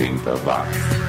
[0.00, 0.99] 80 watts.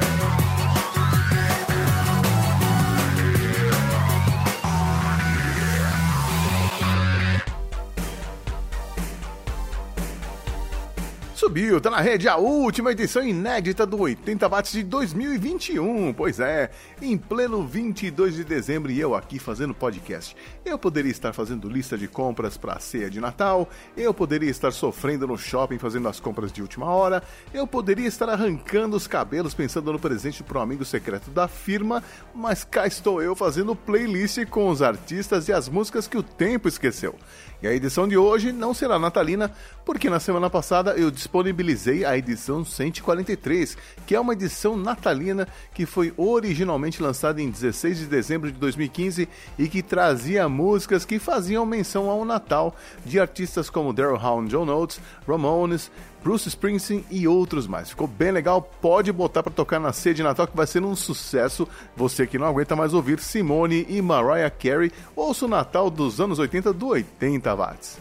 [11.52, 16.14] Subiu, tá na rede a última edição inédita do 80 Watts de 2021.
[16.14, 20.34] Pois é, em pleno 22 de dezembro e eu aqui fazendo podcast.
[20.64, 24.72] Eu poderia estar fazendo lista de compras para a ceia de Natal, eu poderia estar
[24.72, 29.52] sofrendo no shopping fazendo as compras de última hora, eu poderia estar arrancando os cabelos
[29.52, 32.02] pensando no presente para um amigo secreto da firma,
[32.34, 36.66] mas cá estou eu fazendo playlist com os artistas e as músicas que o tempo
[36.66, 37.14] esqueceu.
[37.62, 39.52] E a edição de hoje não será natalina,
[39.84, 45.86] porque na semana passada eu disponibilizei a edição 143, que é uma edição natalina que
[45.86, 51.64] foi originalmente lançada em 16 de dezembro de 2015 e que trazia músicas que faziam
[51.64, 52.74] menção ao Natal
[53.06, 55.88] de artistas como Daryl Hound John Oates, Ramones,
[56.22, 57.90] Bruce Springsteen e outros mais.
[57.90, 60.94] Ficou bem legal, pode botar para tocar na ceia de Natal que vai ser um
[60.94, 61.66] sucesso.
[61.96, 66.38] Você que não aguenta mais ouvir Simone e Mariah Carey, ouça o Natal dos anos
[66.38, 67.98] 80 do 80 watts.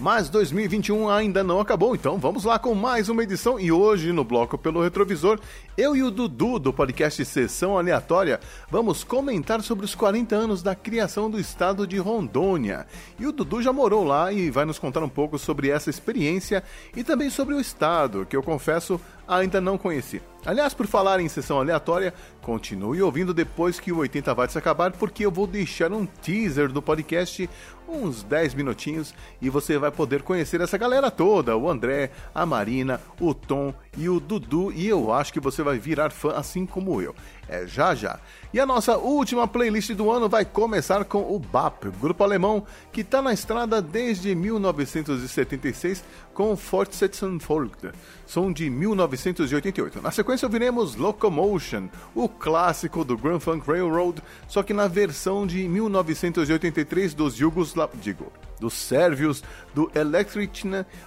[0.00, 3.58] Mas 2021 ainda não acabou, então vamos lá com mais uma edição.
[3.58, 5.40] E hoje, no bloco pelo retrovisor,
[5.78, 10.74] eu e o Dudu, do podcast Sessão Aleatória, vamos comentar sobre os 40 anos da
[10.74, 12.84] criação do estado de Rondônia.
[13.16, 16.64] E o Dudu já morou lá e vai nos contar um pouco sobre essa experiência
[16.96, 20.22] e também sobre o estado, que eu confesso ainda não conheci.
[20.46, 25.26] Aliás, por falar em sessão aleatória, continue ouvindo depois que o 80 watts acabar, porque
[25.26, 27.50] eu vou deixar um teaser do podcast,
[27.86, 33.00] uns 10 minutinhos, e você vai poder conhecer essa galera toda: o André, a Marina,
[33.20, 37.02] o Tom e o Dudu, e eu acho que você vai virar fã assim como
[37.02, 37.14] eu.
[37.48, 38.18] É já já.
[38.52, 43.02] E a nossa última playlist do ano vai começar com o BAP, grupo alemão que
[43.02, 47.90] está na estrada desde 1976 com Fortsetzen folgt,
[48.26, 50.00] som de 1988.
[50.00, 55.68] Na sequência ouviremos Locomotion, o clássico do Grand Funk Railroad, só que na versão de
[55.68, 57.90] 1983 dos Yugoslav...
[58.00, 59.42] digo, dos sérvios
[59.74, 60.62] do Electric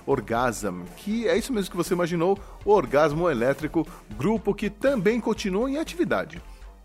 [0.06, 3.85] Orgasm, que é isso mesmo que você imaginou, o orgasmo elétrico,
[4.18, 6.31] grupo que também continua em atividade.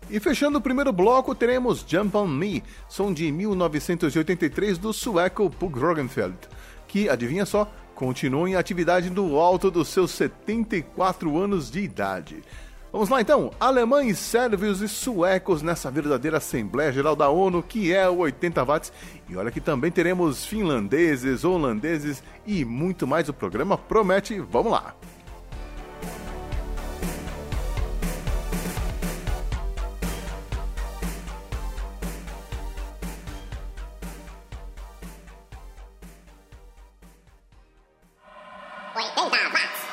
[0.09, 5.77] E fechando o primeiro bloco, teremos Jump On Me, som de 1983 do sueco Pug
[5.77, 6.37] Rogenfeld,
[6.87, 12.41] que, adivinha só, continua em atividade no alto dos seus 74 anos de idade.
[12.89, 18.07] Vamos lá então, alemães, sérvios e suecos nessa verdadeira Assembleia Geral da ONU que é
[18.07, 18.93] o 80 watts.
[19.27, 23.27] E olha que também teremos finlandeses, holandeses e muito mais.
[23.27, 24.39] O programa promete.
[24.39, 24.95] Vamos lá!
[39.17, 39.86] in the box.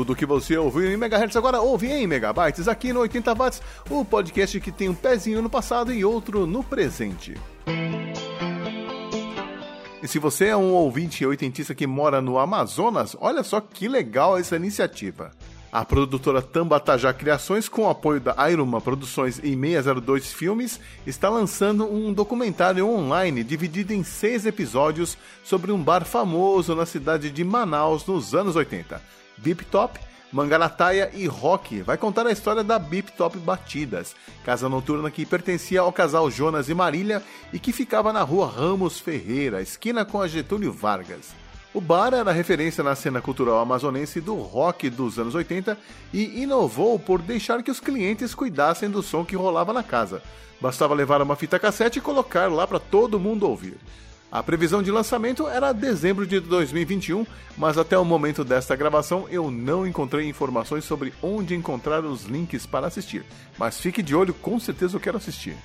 [0.00, 4.02] Tudo que você ouviu em megahertz agora ouve em megabytes aqui no 80 watts, o
[4.02, 7.34] podcast que tem um pezinho no passado e outro no presente.
[10.02, 14.38] E se você é um ouvinte oitentista que mora no Amazonas, olha só que legal
[14.38, 15.32] essa iniciativa.
[15.70, 21.84] A produtora Tambatajá Criações, com o apoio da Iruma Produções e 602 Filmes, está lançando
[21.84, 28.06] um documentário online dividido em seis episódios sobre um bar famoso na cidade de Manaus
[28.06, 29.19] nos anos 80.
[29.42, 29.98] Deep Top,
[30.32, 35.80] Mangarataia e Rock vai contar a história da Bip Top Batidas, casa noturna que pertencia
[35.80, 40.28] ao casal Jonas e Marília e que ficava na rua Ramos Ferreira, esquina com a
[40.28, 41.30] Getúlio Vargas.
[41.72, 45.78] O bar era referência na cena cultural amazonense do rock dos anos 80
[46.12, 50.22] e inovou por deixar que os clientes cuidassem do som que rolava na casa.
[50.60, 53.78] Bastava levar uma fita cassete e colocar lá para todo mundo ouvir.
[54.32, 57.26] A previsão de lançamento era dezembro de 2021,
[57.58, 62.64] mas até o momento desta gravação eu não encontrei informações sobre onde encontrar os links
[62.64, 63.24] para assistir.
[63.58, 65.56] Mas fique de olho, com certeza eu quero assistir.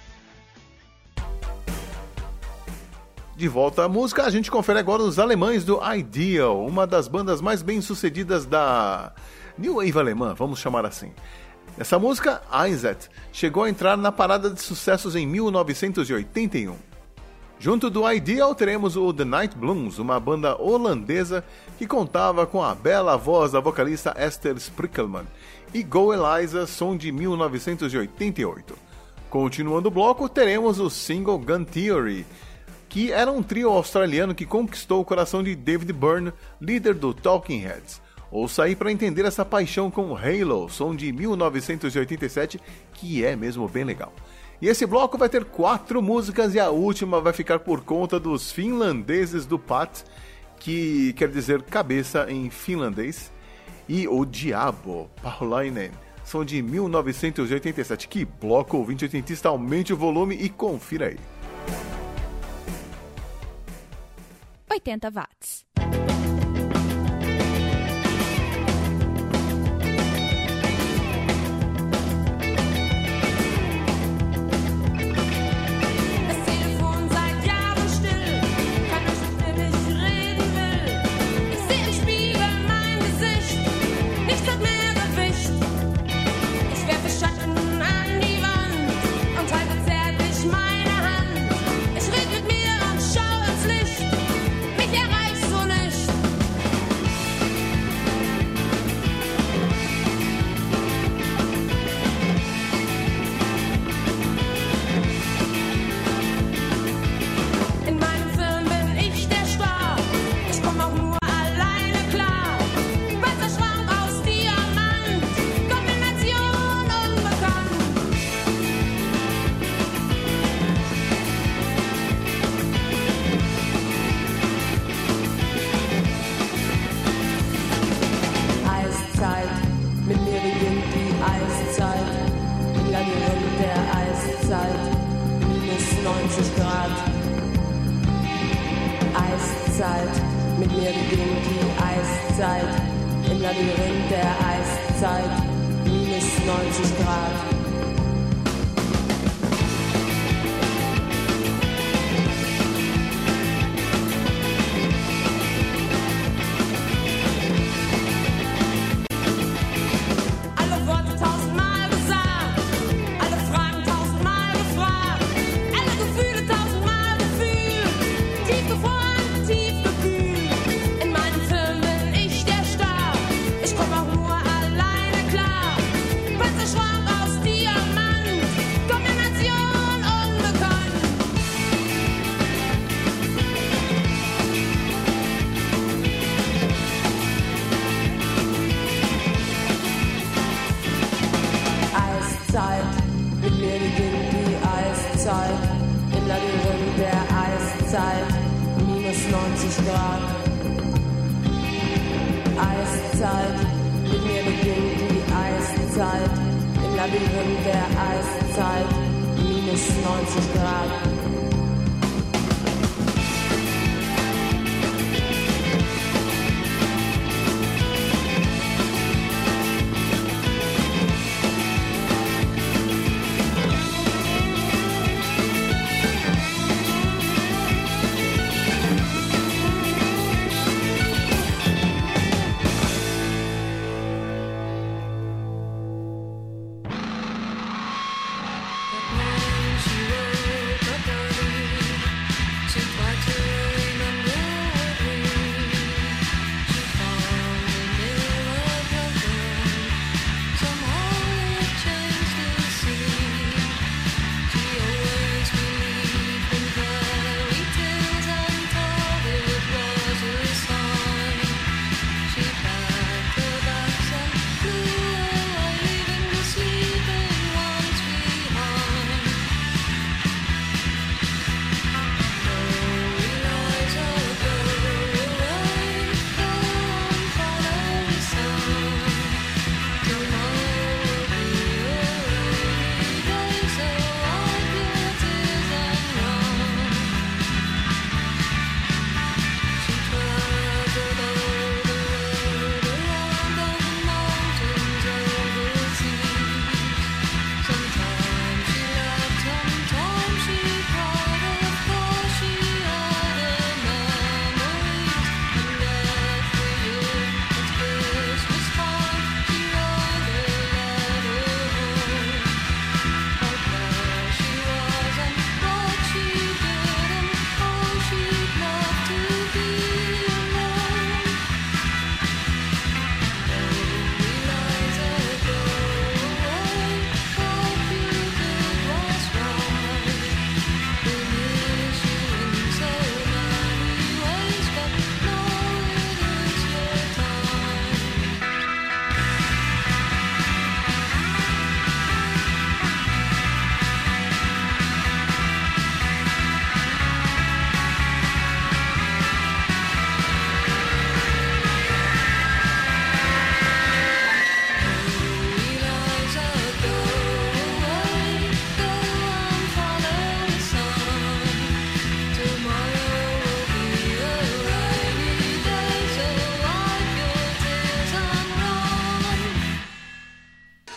[3.35, 7.41] De volta à música, a gente confere agora os alemães do Ideal, uma das bandas
[7.41, 9.13] mais bem-sucedidas da
[9.57, 11.11] New Wave alemã, vamos chamar assim.
[11.77, 16.94] Essa música, Einzet, chegou a entrar na parada de sucessos em 1981.
[17.57, 21.43] Junto do Ideal teremos o The Night Blooms, uma banda holandesa
[21.77, 25.25] que contava com a bela voz da vocalista Esther Sprickelman,
[25.73, 28.75] e Go Eliza, som de 1988.
[29.29, 32.25] Continuando o bloco, teremos o single Gun Theory,
[32.87, 37.59] que era um trio australiano que conquistou o coração de David Byrne, líder do Talking
[37.59, 38.01] Heads.
[38.31, 42.59] Ouça aí para entender essa paixão com Halo, som de 1987,
[42.93, 44.13] que é mesmo bem legal.
[44.61, 48.51] E esse bloco vai ter quatro músicas e a última vai ficar por conta dos
[48.51, 50.03] finlandeses do Pat,
[50.59, 53.31] que quer dizer cabeça em finlandês,
[53.87, 55.91] e o Diabo, Paulainen,
[56.23, 58.07] são de 1987.
[58.07, 61.19] Que bloco ouvinte oitentista, aumente o volume e confira aí.
[64.71, 65.65] 80 watts.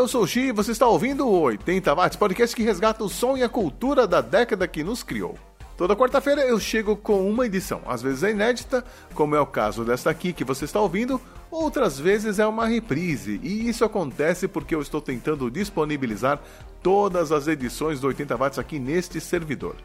[0.00, 3.08] Eu sou o Xi e você está ouvindo o 80 Watts, podcast que resgata o
[3.10, 5.34] som e a cultura da década que nos criou.
[5.76, 8.82] Toda quarta-feira eu chego com uma edição, às vezes é inédita,
[9.12, 13.38] como é o caso desta aqui que você está ouvindo, outras vezes é uma reprise,
[13.42, 16.40] e isso acontece porque eu estou tentando disponibilizar
[16.82, 19.76] todas as edições do 80 Watts aqui neste servidor.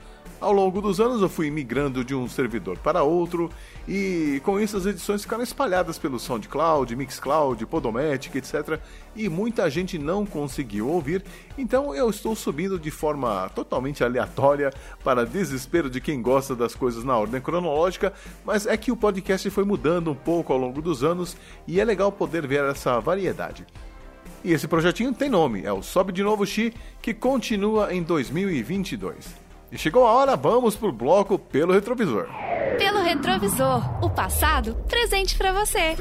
[0.46, 3.50] Ao longo dos anos eu fui migrando de um servidor para outro
[3.88, 8.80] e com isso as edições ficaram espalhadas pelo SoundCloud, Mixcloud, Podomatic, etc.
[9.16, 11.24] E muita gente não conseguiu ouvir,
[11.58, 14.72] então eu estou subindo de forma totalmente aleatória
[15.04, 18.14] para desespero de quem gosta das coisas na ordem cronológica,
[18.46, 21.36] mas é que o podcast foi mudando um pouco ao longo dos anos
[21.68, 23.66] e é legal poder ver essa variedade.
[24.44, 29.45] E esse projetinho tem nome, é o Sobe de Novo Xi, que continua em 2022.
[29.76, 32.30] E chegou a hora, vamos pro bloco pelo retrovisor.
[32.78, 35.98] Pelo retrovisor, o passado presente pra você.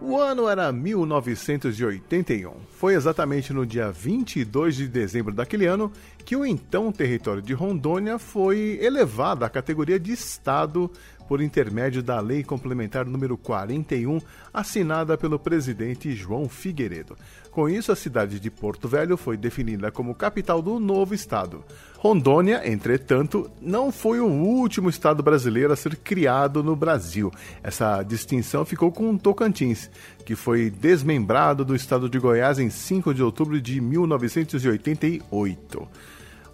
[0.00, 2.52] O ano era 1981.
[2.78, 5.90] Foi exatamente no dia 22 de dezembro daquele ano
[6.24, 10.88] que o então território de Rondônia foi elevado à categoria de Estado
[11.26, 14.20] por intermédio da Lei Complementar número 41,
[14.54, 17.16] assinada pelo presidente João Figueiredo.
[17.56, 21.64] Com isso, a cidade de Porto Velho foi definida como capital do novo estado.
[21.96, 27.32] Rondônia, entretanto, não foi o último estado brasileiro a ser criado no Brasil.
[27.62, 29.90] Essa distinção ficou com Tocantins,
[30.22, 35.88] que foi desmembrado do estado de Goiás em 5 de outubro de 1988.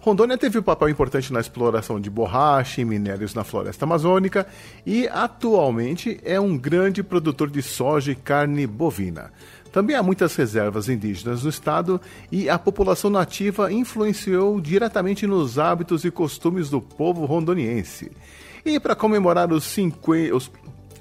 [0.03, 4.45] Rondônia teve um papel importante na exploração de borracha e minérios na floresta amazônica
[4.85, 9.31] e atualmente é um grande produtor de soja e carne bovina.
[9.71, 12.01] Também há muitas reservas indígenas no estado
[12.33, 18.11] e a população nativa influenciou diretamente nos hábitos e costumes do povo rondoniense.
[18.65, 20.51] E para comemorar os 50, os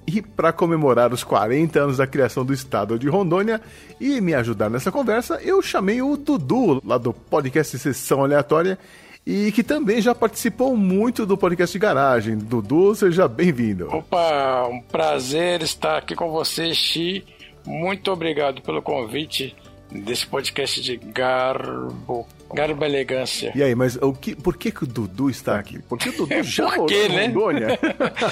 [0.08, 3.62] e para comemorar os 40 anos da criação do estado de Rondônia
[4.00, 8.78] e me ajudar nessa conversa, eu chamei o Dudu, lá do podcast Sessão Aleatória,
[9.26, 12.38] e que também já participou muito do podcast de garagem.
[12.38, 13.88] Dudu, seja bem-vindo.
[13.94, 17.24] Opa, um prazer estar aqui com você, Xi.
[17.66, 19.56] Muito obrigado pelo convite
[19.92, 22.28] desse podcast de Garbo.
[22.54, 23.52] Garbo Elegância.
[23.56, 25.80] E aí, mas o que, por que, que o Dudu está aqui?
[25.88, 27.26] Porque o Dudu já Por quê, em né?
[27.28, 27.80] Rondônia.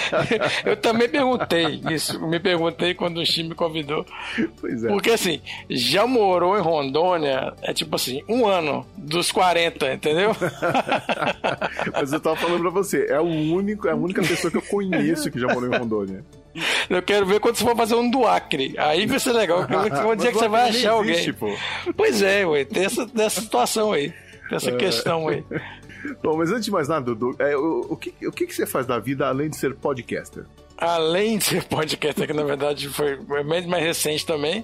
[0.66, 2.20] Eu também perguntei isso.
[2.28, 4.06] Me perguntei quando o Xi me convidou.
[4.60, 4.90] pois é.
[4.90, 10.36] Porque assim, já morou em Rondônia, é tipo assim, um ano dos 40, entendeu?
[11.94, 14.62] Mas eu tava falando pra você, é, o único, é a única pessoa que eu
[14.62, 16.24] conheço que já morou em Rondônia.
[16.90, 18.76] Eu quero ver quando você for fazer um do Acre.
[18.78, 19.66] Aí vai ser legal.
[20.04, 21.14] vou dizer que você vai achar alguém.
[21.14, 21.36] existe.
[21.96, 24.14] Pois é, ué, tem essa, situação aí.
[24.48, 25.44] Tem essa questão aí.
[26.24, 28.66] Bom, mas antes de mais nada, Dudu, é, o, o que, o que, que você
[28.66, 30.46] faz da vida além de ser podcaster?
[30.82, 34.64] Além de ser podcast, que na verdade foi mais recente também,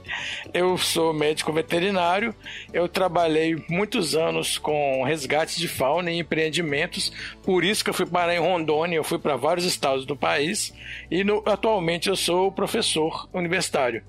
[0.53, 2.33] eu sou médico veterinário.
[2.73, 7.11] Eu trabalhei muitos anos com resgate de fauna e empreendimentos,
[7.43, 10.73] por isso que eu fui parar em Rondônia, eu fui para vários estados do país
[11.11, 14.01] e no- atualmente eu sou professor universitário.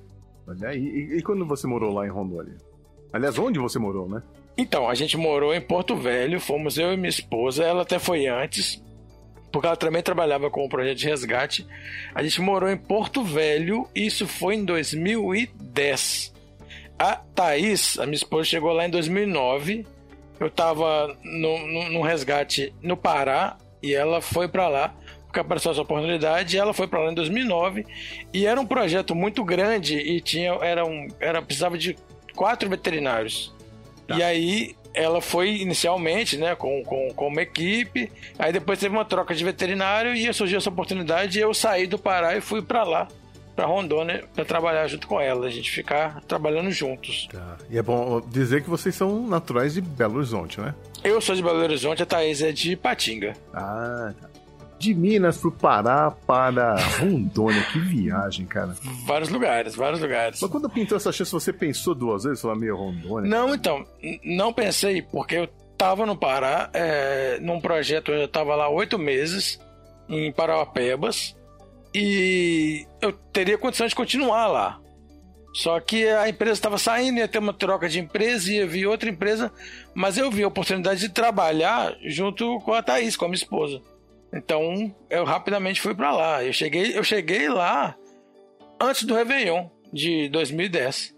[0.46, 2.54] Olha aí, e, e quando você morou lá em Rondônia?
[3.12, 4.22] Aliás, onde você morou, né?
[4.58, 8.26] Então, a gente morou em Porto Velho, fomos eu e minha esposa, ela até foi
[8.26, 8.82] antes,
[9.56, 11.66] porque ela também trabalhava com o projeto de resgate.
[12.14, 16.34] A gente morou em Porto Velho, isso foi em 2010.
[16.98, 19.86] A Thaís, a minha esposa, chegou lá em 2009.
[20.38, 24.94] Eu estava num resgate no Pará e ela foi para lá
[25.24, 26.54] porque apareceu essa oportunidade.
[26.54, 27.86] E ela foi para lá em 2009
[28.34, 31.96] e era um projeto muito grande e tinha era um era precisava de
[32.34, 33.54] quatro veterinários.
[34.14, 39.04] E aí ela foi inicialmente, né, com, com, com uma equipe, aí depois teve uma
[39.04, 42.82] troca de veterinário e surgiu essa oportunidade e eu saí do Pará e fui para
[42.82, 43.06] lá,
[43.54, 47.28] para Rondônia, para trabalhar junto com ela, a gente ficar trabalhando juntos.
[47.30, 47.58] Tá.
[47.70, 50.74] E é bom dizer que vocês são naturais de Belo Horizonte, né?
[51.04, 53.34] Eu sou de Belo Horizonte, a Thaís é de Patinga.
[53.52, 54.35] Ah, tá.
[54.78, 57.62] De Minas pro Pará para Rondônia.
[57.72, 58.76] Que viagem, cara.
[59.06, 60.40] Vários lugares, vários lugares.
[60.40, 62.40] Mas quando pintou essa chance, você pensou duas vezes?
[62.42, 63.28] Falar meio Rondônia?
[63.30, 65.48] Não, então, n- não pensei, porque eu
[65.78, 69.58] tava no Pará, é, num projeto, eu tava lá oito meses,
[70.08, 71.34] em Parauapebas,
[71.94, 74.80] e eu teria condição de continuar lá.
[75.54, 79.08] Só que a empresa estava saindo, ia ter uma troca de empresa, ia vir outra
[79.08, 79.50] empresa,
[79.94, 83.80] mas eu vi a oportunidade de trabalhar junto com a Thaís, com a minha esposa.
[84.32, 86.44] Então eu rapidamente fui para lá.
[86.44, 87.96] Eu cheguei, eu cheguei lá
[88.80, 91.14] antes do Réveillon de 2010.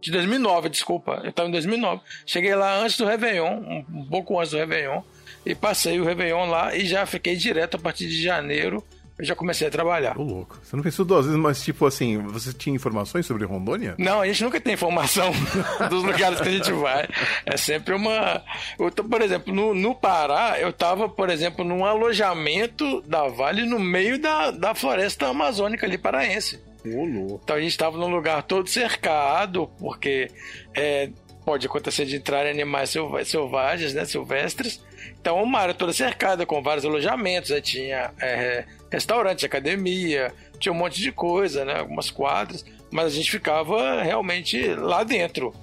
[0.00, 1.20] De 2009, desculpa.
[1.22, 2.02] Eu estava em 2009.
[2.26, 5.02] Cheguei lá antes do Réveillon, um, pouco antes do Réveillon,
[5.46, 8.84] e passei o Réveillon lá e já fiquei direto a partir de janeiro.
[9.22, 10.18] Eu já comecei a trabalhar.
[10.18, 10.58] Ô, louco.
[10.60, 13.94] Você não pensou duas vezes, mas tipo assim, você tinha informações sobre Rondônia?
[13.96, 15.30] Não, a gente nunca tem informação
[15.88, 17.08] dos lugares que a gente vai.
[17.46, 18.42] É sempre uma.
[18.76, 23.64] Eu tô, por exemplo, no, no Pará, eu tava, por exemplo, num alojamento da Vale
[23.64, 26.60] no meio da, da floresta amazônica ali paraense.
[26.84, 27.40] Ô, louco.
[27.44, 30.32] Então a gente estava num lugar todo cercado, porque
[30.74, 31.10] é,
[31.44, 34.82] pode acontecer de entrar animais selva- selvagens, né, silvestres.
[35.20, 40.76] Então uma área toda cercada com vários alojamentos, aí tinha é, restaurante, academia, tinha um
[40.76, 45.54] monte de coisa, né, algumas quadras, mas a gente ficava realmente lá dentro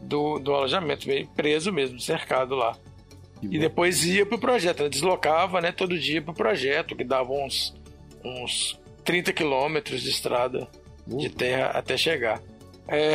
[0.00, 2.76] do, do alojamento, meio preso mesmo, cercado lá.
[3.42, 7.74] E depois ia pro projeto, ela deslocava, né, todo dia pro projeto, que dava uns,
[8.24, 10.66] uns 30 quilômetros de estrada
[11.06, 12.40] de terra até chegar.
[12.88, 13.14] É,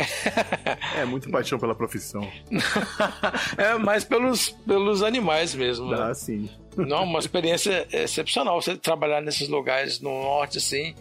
[1.00, 2.26] É muito paixão pela profissão.
[3.56, 5.90] é mais pelos, pelos animais mesmo.
[5.90, 6.08] né?
[6.10, 6.50] Ah, sim.
[6.76, 10.94] Não, uma experiência excepcional você trabalhar nesses lugares no norte, assim,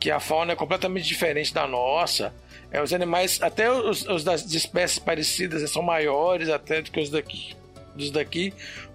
[0.00, 2.32] que a fauna é completamente diferente da nossa.
[2.70, 6.90] É, os animais, até os, os das de espécies parecidas, né, são maiores até do
[6.90, 7.54] que os daqui,
[7.94, 8.52] dos daqui,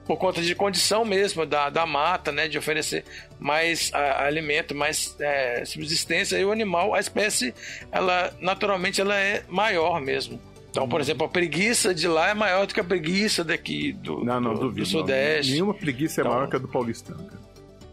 [0.09, 3.05] por conta de condição mesmo da, da mata, né, de oferecer
[3.39, 6.35] mais a- alimento, mais é, subsistência.
[6.35, 7.53] E o animal, a espécie,
[7.91, 10.41] ela naturalmente ela é maior mesmo.
[10.71, 14.25] Então, por exemplo, a preguiça de lá é maior do que a preguiça daqui do,
[14.25, 14.87] Não, não, do, duvido.
[14.89, 14.99] do não.
[15.01, 15.51] Sudeste.
[15.51, 17.39] Nenhuma preguiça é Então- maior que a do paulistano, cara.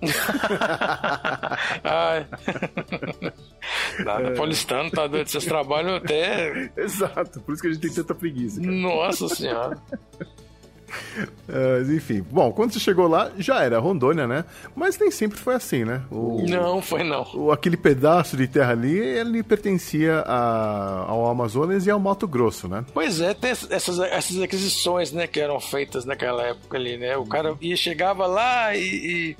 [1.85, 2.27] Ai.
[4.05, 5.29] Nada, paulistano tá doido.
[5.29, 6.71] Vocês trabalham até.
[6.81, 8.59] Exato, por isso que a gente tem tanta preguiça.
[8.61, 8.73] cara.
[8.73, 9.79] Nossa senhora.
[11.49, 14.45] Ah, enfim, bom, quando você chegou lá, já era Rondônia, né?
[14.75, 16.03] Mas nem sempre foi assim, né?
[16.11, 17.25] O, Não, foi não.
[17.35, 22.67] o- aquele pedaço de terra ali, ele pertencia a- ao Amazonas e ao Mato Grosso,
[22.69, 22.85] né?
[22.93, 23.71] Pois é, tem essas,
[24.01, 27.17] essas aquisições, né, que eram feitas naquela época ali, né?
[27.17, 29.37] O cara ia, chegava lá e, e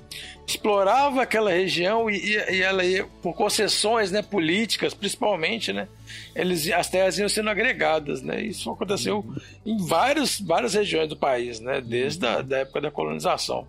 [0.47, 5.89] explorava aquela região e, ia- e ela ia, por concessões, né, políticas, principalmente, né?
[6.35, 8.43] Eles, as terras iam sendo agregadas, né?
[8.43, 9.25] Isso aconteceu
[9.65, 11.81] em vários, várias regiões do país, né?
[11.81, 13.67] Desde a da época da colonização.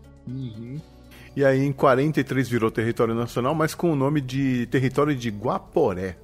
[1.36, 6.18] E aí em 43 virou território nacional, mas com o nome de território de Guaporé.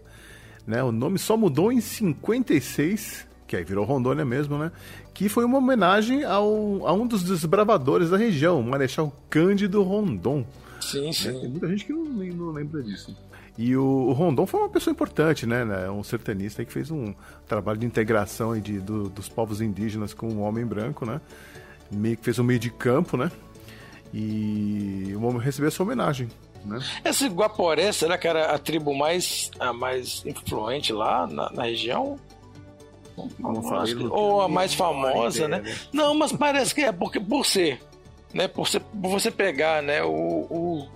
[0.66, 0.84] Né?
[0.84, 4.72] O nome só mudou em 56, que aí virou Rondônia mesmo, né?
[5.14, 10.46] Que foi uma homenagem ao, a um dos desbravadores da região, o Marechal Cândido Rondon.
[10.82, 11.48] Sim, Tem sim.
[11.48, 13.16] muita gente que não, não lembra disso.
[13.58, 15.64] E o, o Rondon foi uma pessoa importante, né?
[15.64, 15.90] né?
[15.90, 17.14] Um sertanista aí que fez um
[17.48, 21.22] trabalho de integração aí de, do- dos povos indígenas com o homem branco, né?
[21.92, 23.32] Meio que fez um meio de campo, né?
[24.14, 26.30] E o homem recebeu essa homenagem,
[26.66, 26.80] né?
[27.04, 32.20] Esse Guaporé, será que era a tribo mais, a mais influente lá na, na região?
[33.16, 35.76] Como eu falei, não Ou a mais famosa, ideia, né?
[35.92, 37.80] Não, mas parece que é porque por ser,
[38.34, 38.48] né?
[38.48, 40.04] Por, ser, por você pegar, né?
[40.04, 40.88] O, o,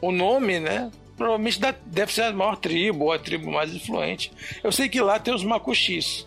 [0.00, 0.90] o nome, né?
[1.16, 4.30] Provavelmente dá- deve ser a maior tribo, ou a tribo mais influente.
[4.62, 6.26] Eu sei que lá tem os macuxis.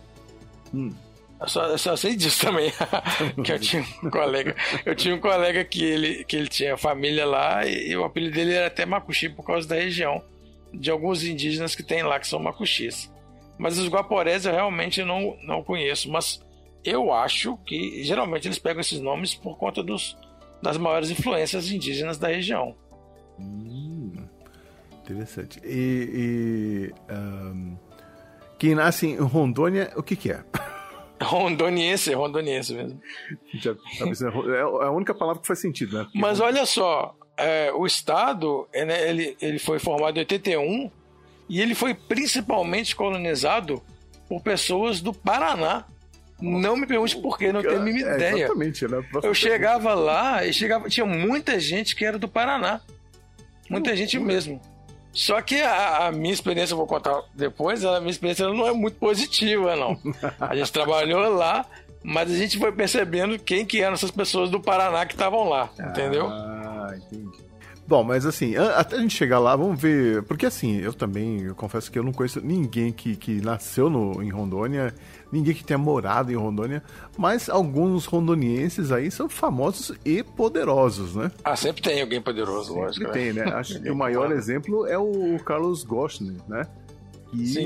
[0.73, 0.93] Hum.
[1.39, 2.71] Eu só, eu só sei disso também.
[3.43, 4.55] que eu tinha um colega.
[4.85, 8.35] Eu tinha um colega que ele, que ele tinha família lá e, e o apelido
[8.35, 10.21] dele era até Macuxi por causa da região.
[10.73, 13.11] De alguns indígenas que tem lá que são Macuxis.
[13.57, 16.11] Mas os Guaporés eu realmente não, não conheço.
[16.11, 16.41] Mas
[16.83, 20.17] eu acho que geralmente eles pegam esses nomes por conta dos,
[20.61, 22.75] das maiores influências indígenas da região.
[23.39, 23.78] Hum,
[25.14, 25.60] interessante.
[25.64, 27.76] E, e, ahn,
[28.57, 30.43] quem nasce em Rondônia, o que que é?
[31.22, 33.01] Rondoniense, rondoniense mesmo.
[33.55, 36.03] Já tá pensando, É a única palavra que faz sentido, né?
[36.03, 40.89] Porque Mas olha só, é, o Estado, é, ele, ele foi formado em 81
[41.49, 43.84] e ele foi principalmente colonizado
[44.30, 45.86] por pessoas do Paraná.
[46.39, 48.43] Não me pergunte por quê, não tenho a mínima É, ideia.
[48.45, 49.03] Exatamente, né?
[49.22, 52.80] Eu chegava lá e chegava, tinha muita gente que era do Paraná.
[53.70, 54.62] Muita gente mesmo.
[55.12, 58.74] Só que a, a minha experiência, eu vou contar depois, a minha experiência não é
[58.74, 59.97] muito positiva, não.
[60.39, 61.66] A gente trabalhou lá,
[62.03, 65.70] mas a gente foi percebendo quem que eram essas pessoas do Paraná que estavam lá,
[65.80, 66.28] entendeu?
[66.28, 67.48] Ah, entendi.
[67.89, 70.21] Bom, mas assim, até a gente chegar lá, vamos ver.
[70.21, 74.21] Porque assim, eu também, eu confesso que eu não conheço ninguém que, que nasceu no,
[74.21, 74.93] em Rondônia,
[75.31, 76.83] ninguém que tenha morado em Rondônia,
[77.17, 81.31] mas alguns rondonienses aí são famosos e poderosos, né?
[81.43, 83.07] Ah, sempre tem alguém poderoso, lógico.
[83.07, 83.11] Sempre né?
[83.11, 83.53] tem, né?
[83.55, 86.67] Acho que o maior exemplo é o Carlos Gostner, né?
[87.32, 87.61] Que, Sim.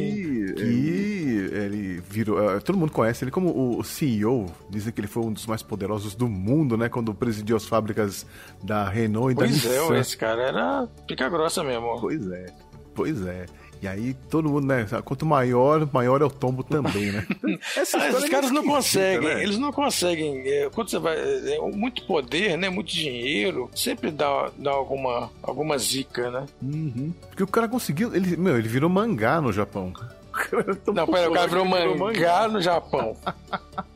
[0.55, 2.37] que ele virou.
[2.51, 4.45] eh, Todo mundo conhece ele como o CEO.
[4.69, 6.89] Dizem que ele foi um dos mais poderosos do mundo, né?
[6.89, 8.25] Quando presidiu as fábricas
[8.61, 9.97] da Renault e da Pois é, Nissan.
[9.99, 11.97] esse cara era pica grossa mesmo.
[12.01, 12.45] Pois é,
[12.93, 13.45] pois é.
[13.83, 14.87] E aí todo mundo, né?
[15.03, 17.27] Quanto maior, maior é o tombo também, né?
[17.75, 19.43] Essa Ah, esses é caras não conseguem, né?
[19.43, 20.41] eles não conseguem.
[20.47, 21.17] é, quando você vai.
[21.17, 22.69] é, muito poder, né?
[22.69, 26.45] Muito dinheiro, sempre dá, dá alguma, alguma zica, né?
[26.61, 27.13] Uhum.
[27.27, 28.15] Porque o cara conseguiu.
[28.15, 29.91] Ele, meu, ele virou mangá no Japão.
[30.85, 33.17] Tão Não, pera, o cara virou ele mangá no Japão.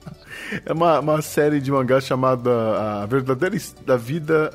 [0.65, 2.49] É uma, uma série de mangá chamada
[3.01, 4.53] A Verdadeira da Vida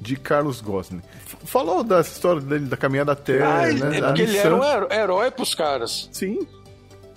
[0.00, 1.02] de Carlos Gosling.
[1.44, 3.42] Falou da história dele, da caminhada até.
[3.42, 6.08] Ah, né, é porque ele era um heró- herói pros caras.
[6.12, 6.46] Sim.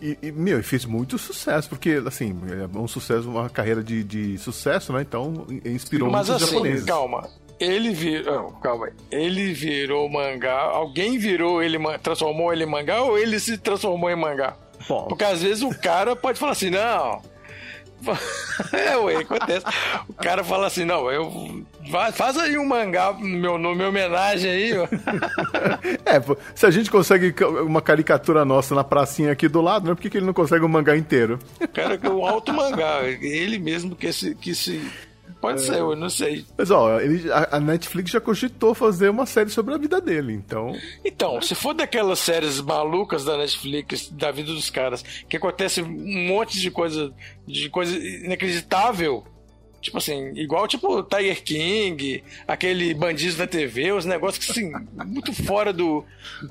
[0.01, 2.33] E, e, meu, e fez muito sucesso, porque, assim,
[2.73, 5.01] é um sucesso, uma carreira de, de sucesso, né?
[5.01, 6.85] Então, inspirou Mas muitos assim, japoneses.
[6.85, 7.29] calma.
[7.59, 8.51] Ele virou.
[8.63, 8.93] Calma aí.
[9.11, 10.61] Ele virou mangá.
[10.61, 14.55] Alguém virou ele, transformou ele em mangá ou ele se transformou em mangá?
[14.87, 17.21] Bom, Porque às vezes o cara pode falar assim, não.
[18.73, 19.65] É, ué, acontece.
[20.09, 21.63] O cara fala assim, não, eu.
[22.13, 24.85] Faz aí um mangá no meu, no meu homenagem aí, ó.
[26.05, 26.21] é,
[26.53, 27.33] se a gente consegue
[27.63, 29.95] uma caricatura nossa na pracinha aqui do lado, né?
[29.95, 31.39] Por que, que ele não consegue um mangá inteiro?
[31.59, 33.01] O cara que é um alto mangá.
[33.03, 34.35] Ele mesmo que se.
[34.35, 34.91] Que se
[35.39, 36.45] pode ser, eu não sei.
[36.57, 40.33] Mas, ó, ele, a, a Netflix já cogitou fazer uma série sobre a vida dele,
[40.33, 40.75] então...
[41.03, 46.27] Então, se for daquelas séries malucas da Netflix, da vida dos caras, que acontece um
[46.27, 47.13] monte de coisa,
[47.47, 49.25] de coisa inacreditável,
[49.81, 54.71] tipo assim, igual tipo Tiger King, aquele bandido da TV, os negócios que assim,
[55.05, 56.03] muito fora do,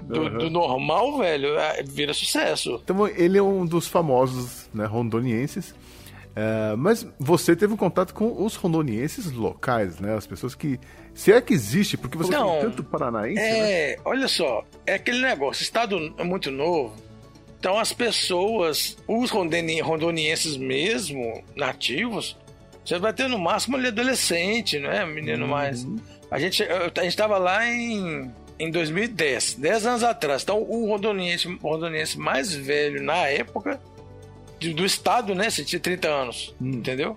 [0.03, 2.81] do, do normal, velho, é, vira sucesso.
[2.83, 5.75] Então ele é um dos famosos né, rondonienses.
[6.41, 10.15] É, mas você teve um contato com os rondonienses locais, né?
[10.15, 10.79] As pessoas que.
[11.13, 12.53] Se é que existe, porque você Não.
[12.53, 13.71] tem tanto paranaense, né?
[13.93, 16.95] É, olha só, é aquele negócio, o estado é muito novo,
[17.59, 22.37] então as pessoas, os rondoni- rondonienses mesmo, nativos,
[22.85, 25.05] Você vai ter no máximo ali adolescente, né?
[25.05, 25.85] Menino mais.
[26.31, 30.43] A gente, a gente tava lá em, em 2010, 10 anos atrás.
[30.43, 33.79] Então, o rondoniense, o rondoniense mais velho na época
[34.59, 35.51] do estado, né?
[35.51, 37.17] Você tinha 30 anos, entendeu?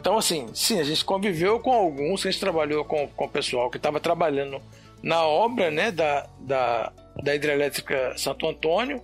[0.00, 3.70] Então, assim, sim, a gente conviveu com alguns, a gente trabalhou com, com o pessoal
[3.70, 4.60] que estava trabalhando
[5.02, 6.92] na obra, né, da, da,
[7.22, 9.02] da hidrelétrica Santo Antônio,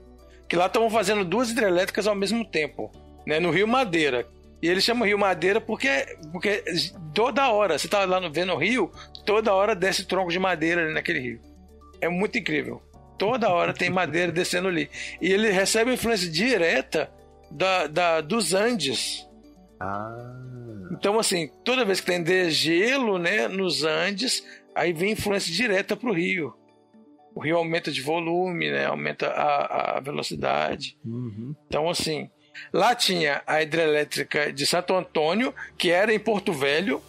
[0.49, 2.91] que lá estavam fazendo duas hidrelétricas ao mesmo tempo,
[3.27, 4.27] né, no Rio Madeira.
[4.63, 5.89] E eles chamam Rio Madeira porque,
[6.33, 6.65] porque
[7.13, 8.91] toda hora, você tá lá no, vendo o rio,
[9.27, 11.41] toda hora desce tronco de madeira ali naquele rio.
[12.01, 12.83] É muito incrível.
[13.19, 14.89] Toda hora tem madeira descendo ali.
[15.21, 17.11] E ele recebe influência direta
[17.51, 19.27] da, da, dos Andes.
[19.81, 20.31] Ah.
[20.93, 26.09] Então, assim, toda vez que tem degelo né, nos Andes, aí vem influência direta para
[26.09, 26.55] o rio.
[27.35, 30.97] O rio aumenta de volume, né, aumenta a, a velocidade.
[31.05, 31.55] Uhum.
[31.67, 32.31] Então, assim,
[32.73, 37.03] lá tinha a hidrelétrica de Santo Antônio, que era em Porto Velho,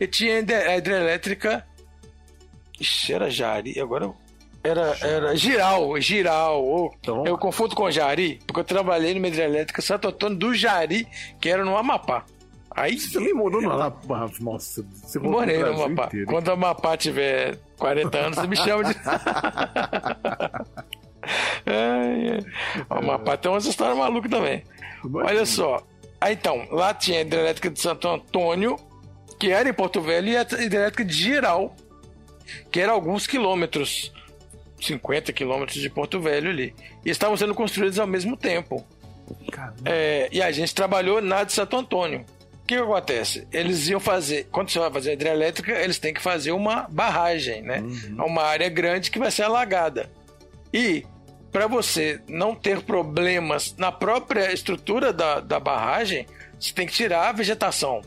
[0.00, 1.66] e tinha a hidre- a hidrelétrica.
[2.80, 4.06] Ixi, era Jari, agora.
[4.06, 4.16] eu-
[4.64, 6.64] Era, era Giral, Giral.
[6.64, 11.06] ô, Então- Eu confundo com Jari, porque eu trabalhei numa hidrelétrica Santo Antônio do Jari,
[11.40, 12.24] que era no Amapá.
[12.74, 14.30] Aí Você também morou no Amapá.
[14.40, 16.06] Nossa, você morei no Amapá.
[16.06, 16.26] inteiro.
[16.26, 18.94] Quando o Amapá tiver 40 anos, você me chama de.
[21.66, 22.40] Ai, ai.
[22.90, 24.64] O Amapá tem umas histórias malucas também.
[25.04, 25.30] Imagina.
[25.32, 25.82] Olha só.
[26.20, 28.76] Aí então, lá tinha a hidrelétrica de Santo Antônio,
[29.38, 31.74] que era em Porto Velho, e a hidrelétrica de Giral,
[32.70, 34.12] que era alguns quilômetros,
[34.86, 36.74] 50 quilômetros de Porto Velho ali.
[37.04, 38.84] E estavam sendo construídos ao mesmo tempo.
[39.84, 42.24] É, e a gente trabalhou na de Santo Antônio.
[42.62, 43.46] O que, que acontece?
[43.52, 47.62] Eles iam fazer, quando você vai fazer a hidrelétrica, eles têm que fazer uma barragem,
[47.62, 47.82] né?
[48.16, 50.08] É uma área grande que vai ser alagada.
[50.72, 51.04] E
[51.50, 56.26] para você não ter problemas na própria estrutura da, da barragem,
[56.58, 58.00] você tem que tirar a vegetação.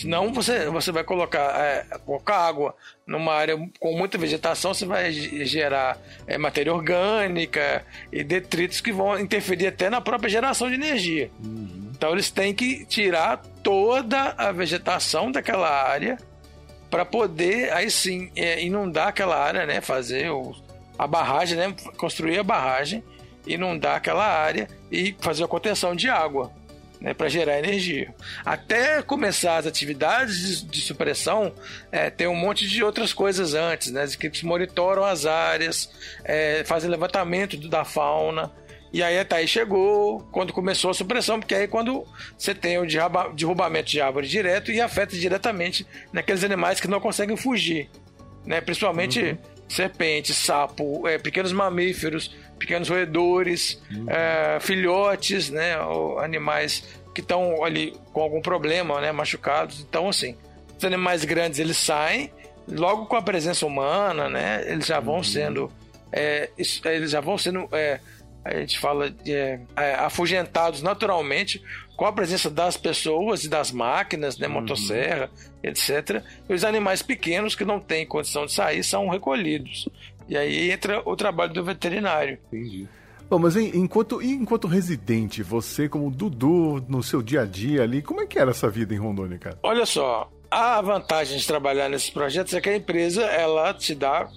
[0.00, 2.74] Senão você, você vai colocar, é, colocar água
[3.04, 8.92] numa área com muita vegetação, você vai ge- gerar é, matéria orgânica e detritos que
[8.92, 11.30] vão interferir até na própria geração de energia.
[11.90, 16.16] Então eles têm que tirar toda a vegetação daquela área
[16.88, 19.80] para poder aí sim é, inundar aquela área, né?
[19.80, 20.54] Fazer o,
[20.96, 21.74] a barragem, né?
[21.96, 23.02] Construir a barragem,
[23.46, 26.52] inundar aquela área e fazer a contenção de água,
[27.00, 27.14] né?
[27.14, 28.14] Para gerar energia.
[28.44, 31.52] Até começar as atividades de, de supressão,
[31.90, 34.02] é, tem um monte de outras coisas antes, né?
[34.02, 35.90] As equipes monitoram as áreas,
[36.24, 38.52] é, fazem levantamento da fauna.
[38.92, 42.86] E aí até aí chegou quando começou a supressão, porque aí quando você tem o
[42.86, 47.90] derruba- derrubamento de árvore direto e afeta diretamente naqueles animais que não conseguem fugir,
[48.46, 48.60] né?
[48.60, 49.38] Principalmente
[49.68, 55.80] serpentes, sapo, é, pequenos mamíferos, pequenos roedores, é, filhotes, né?
[55.80, 56.84] Ou animais
[57.14, 59.12] que estão ali com algum problema, né?
[59.12, 59.80] Machucados.
[59.80, 60.36] Então assim,
[60.76, 62.32] os animais grandes eles saem
[62.68, 64.64] logo com a presença humana, né?
[64.66, 65.70] Eles já vão sendo
[66.12, 68.00] é, eles já vão sendo é,
[68.44, 71.62] a gente fala de é, afugentados naturalmente
[71.96, 75.28] com a presença das pessoas e das máquinas, né, motosserra,
[75.62, 76.22] etc.
[76.48, 79.88] E os animais pequenos que não têm condição de sair são recolhidos.
[80.28, 82.38] E aí entra o trabalho do veterinário.
[82.52, 82.86] Entendi.
[83.30, 88.20] Bom, mas enquanto, enquanto residente, você como Dudu, no seu dia a dia ali, como
[88.22, 89.58] é que era essa vida em Rondônia, cara?
[89.62, 94.28] Olha só, a vantagem de trabalhar nesses projetos é que a empresa ela te dá,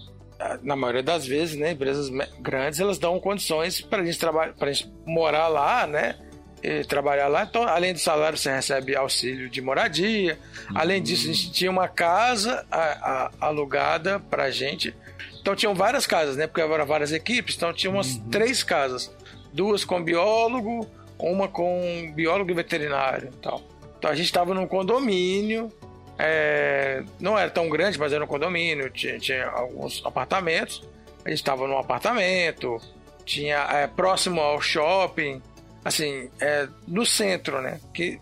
[0.62, 2.10] na maioria das vezes, né, empresas
[2.42, 6.16] grandes elas dão condições para a gente trabalhar, para gente morar lá, né,
[6.62, 7.44] e trabalhar lá.
[7.44, 10.38] Então, além do salário, você recebe auxílio de moradia.
[10.76, 14.94] Além disso, a gente tinha uma casa a- a- alugada para gente.
[15.42, 16.46] Então tinham várias casas, né?
[16.46, 19.12] Porque eram várias equipes, então tinha umas três casas.
[19.52, 20.88] Duas com biólogo,
[21.20, 23.62] uma com biólogo e veterinário e tal.
[23.98, 25.72] Então a gente estava num condomínio,
[26.18, 30.88] é, não era tão grande, mas era um condomínio, tinha, tinha alguns apartamentos.
[31.26, 32.80] A gente estava num apartamento,
[33.26, 35.42] tinha é, próximo ao shopping,
[35.84, 37.80] assim, é, no centro, né?
[37.94, 38.20] Que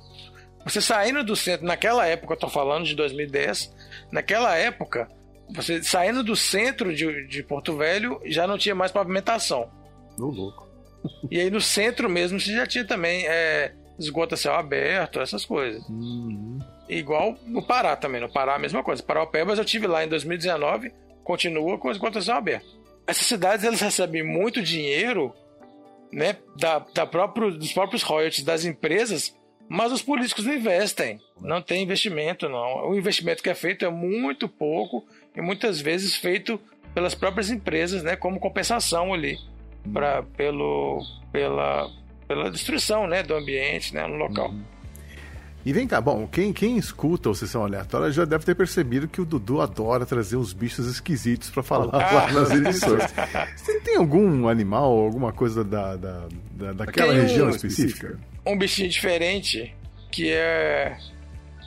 [0.64, 3.74] você saindo do centro, naquela época, eu tô falando de 2010,
[4.12, 5.10] naquela época,
[5.54, 9.70] você saindo do centro de, de Porto Velho já não tinha mais pavimentação.
[10.18, 10.68] Ô, louco.
[11.32, 15.46] E aí no centro mesmo você já tinha também é, esgoto a céu aberto, essas
[15.46, 15.84] coisas.
[15.90, 16.60] Uhum.
[16.88, 18.22] Igual no Pará também.
[18.22, 19.04] No Pará a mesma coisa.
[19.04, 20.92] Paraupebas eu tive lá em 2019,
[21.24, 22.80] continua com esgoto a céu aberto.
[23.06, 25.34] Essas cidades elas recebem muito dinheiro
[26.12, 29.36] né, da, da próprio, dos próprios royalties das empresas,
[29.68, 31.20] mas os políticos não investem.
[31.40, 32.90] Não tem investimento, não.
[32.90, 35.06] O investimento que é feito é muito pouco
[35.36, 36.60] e muitas vezes feito
[36.94, 39.38] pelas próprias empresas, né, como compensação ali
[39.94, 41.02] pra, pelo,
[41.32, 41.90] pela,
[42.28, 44.54] pela destruição né, do ambiente né, no local.
[45.66, 49.20] E vem cá, bom, quem, quem escuta o Sessão Aleatória já deve ter percebido que
[49.20, 53.04] o Dudu adora trazer uns bichos esquisitos pra falar lá nas edições.
[53.58, 58.18] Você tem algum animal, alguma coisa da, da, da- daquela Tem um região específica?
[58.46, 59.76] Um bichinho diferente,
[60.10, 60.98] que é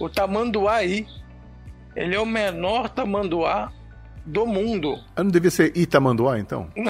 [0.00, 1.06] o tamanduaí.
[1.94, 3.70] Ele é o menor tamanduá
[4.24, 4.98] do mundo.
[5.16, 6.68] Ah, não devia ser Itamanduá, então?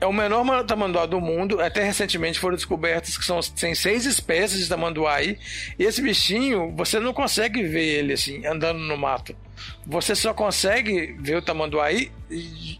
[0.00, 1.60] É o menor tamanduá do mundo.
[1.60, 5.38] Até recentemente foram descobertas que são tem seis espécies de tamanduaí.
[5.78, 9.34] E esse bichinho, você não consegue ver ele assim, andando no mato.
[9.86, 12.10] Você só consegue ver o tamanduaí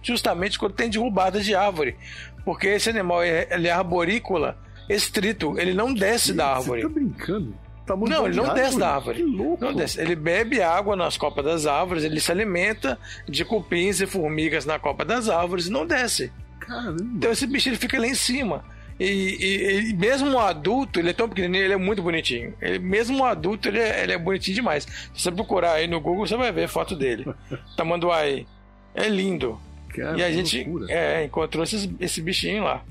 [0.03, 1.97] justamente quando tem derrubada de árvore.
[2.45, 4.59] Porque esse animal é- ele é arborícola
[4.89, 5.59] estrito.
[5.59, 6.83] Ele não desce da árvore.
[6.83, 7.55] Você tá brincando?
[7.87, 9.17] Tamanduá Não, ele não de desce da árvore.
[9.19, 9.65] Que louco.
[9.65, 10.01] Não desce.
[10.01, 14.79] Ele bebe água nas copas das árvores, ele se alimenta de cupins e formigas na
[14.79, 16.33] copa das árvores e não desce.
[16.61, 16.97] Caramba.
[17.17, 18.65] Então esse bicho ele fica lá em cima.
[18.99, 22.55] E, e- e mesmo um adulto, ele é tão pequenininho, ele é muito bonitinho.
[22.63, 24.85] Ele, mesmo um adulto, ele é, ele é bonitinho demais.
[24.85, 27.27] Se você procurar aí no Google, você vai ver foto dele.
[27.77, 28.47] Tamanduaí.
[28.95, 29.59] É lindo.
[29.89, 30.87] Cara, e a gente loucura.
[30.93, 32.83] é, encontrou esses- esse bichinho lá.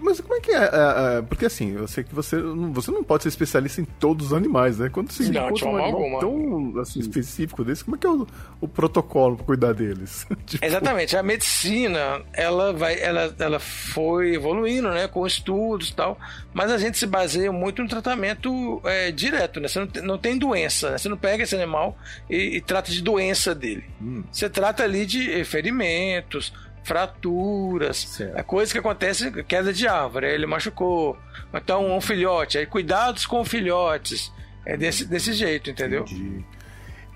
[0.00, 0.62] Mas como é que é?
[0.64, 3.84] é, é, Porque assim, eu sei que você não, você não pode ser especialista em
[3.84, 4.88] todos os animais, né?
[4.88, 6.20] Quando você Não, encontra um animal alguma.
[6.20, 8.26] tão assim, específico desse, como é que é o,
[8.60, 10.26] o protocolo pra cuidar deles?
[10.46, 16.18] Tipo, Exatamente, a medicina ela vai, ela, ela foi evoluindo, né, com estudos e tal,
[16.52, 19.68] mas a gente se baseia muito no tratamento é, direto, né?
[19.68, 20.98] Você não tem, não tem doença, né?
[20.98, 21.96] Você não pega esse animal
[22.28, 23.84] e, e trata de doença dele.
[24.00, 24.22] Hum.
[24.30, 26.52] Você trata ali de ferimentos,
[26.84, 28.36] fraturas, Certo.
[28.38, 31.16] é coisa que acontece, queda de árvore, ele machucou,
[31.52, 34.32] então um filhote, aí cuidados com filhotes,
[34.64, 36.02] é desse, desse jeito, entendeu?
[36.02, 36.44] Entendi.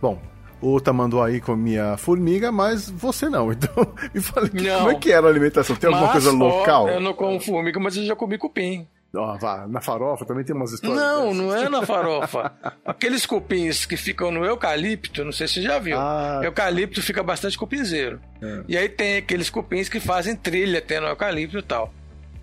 [0.00, 0.20] Bom,
[0.60, 3.50] o tamanduaí comia formiga, mas você não.
[3.52, 4.78] Então, me fala, Não.
[4.78, 5.76] como é que era a alimentação?
[5.76, 6.88] Tem alguma Mas, coisa ó, local?
[6.88, 8.86] eu não como formiga, mas eu já comi cupim.
[9.14, 11.38] Ó, vá, na farofa também tem umas histórias Não, dessas.
[11.38, 12.52] não é na farofa.
[12.84, 15.96] Aqueles cupins que ficam no eucalipto, não sei se você já viu.
[15.98, 16.40] Ah.
[16.44, 18.20] Eucalipto fica bastante cupinzeiro.
[18.42, 18.62] É.
[18.68, 21.92] E aí tem aqueles cupins que fazem trilha até no eucalipto e tal.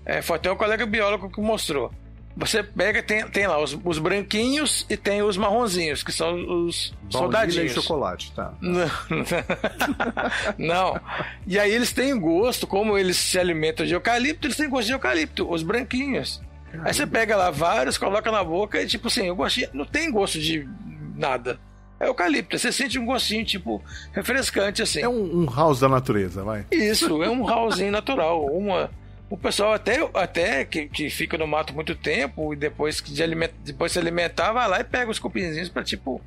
[0.03, 1.91] É, foi até um colega biólogo que mostrou.
[2.37, 6.33] Você pega, tem, tem lá os, os branquinhos e tem os marronzinhos, que são
[6.65, 7.73] os Baunilha e soldadinhos.
[7.73, 8.53] chocolate, tá.
[8.59, 8.89] Não.
[10.57, 10.99] Não.
[11.47, 14.93] E aí eles têm gosto, como eles se alimentam de eucalipto, eles têm gosto de
[14.93, 16.41] eucalipto, os branquinhos.
[16.83, 20.11] Aí você pega lá vários, coloca na boca e tipo assim, o gostinho não tem
[20.11, 20.67] gosto de
[21.15, 21.59] nada.
[21.99, 25.01] É eucalipto, você sente um gostinho tipo refrescante assim.
[25.01, 26.65] É um, um house da natureza, vai.
[26.71, 28.45] Isso, é um rauzinho natural.
[28.47, 28.89] Uma,
[29.29, 33.23] o pessoal até, até que, que fica no mato muito tempo e depois que de
[33.23, 36.21] aliment, depois se alimentar, vai lá e pega os cupinzinhos pra tipo,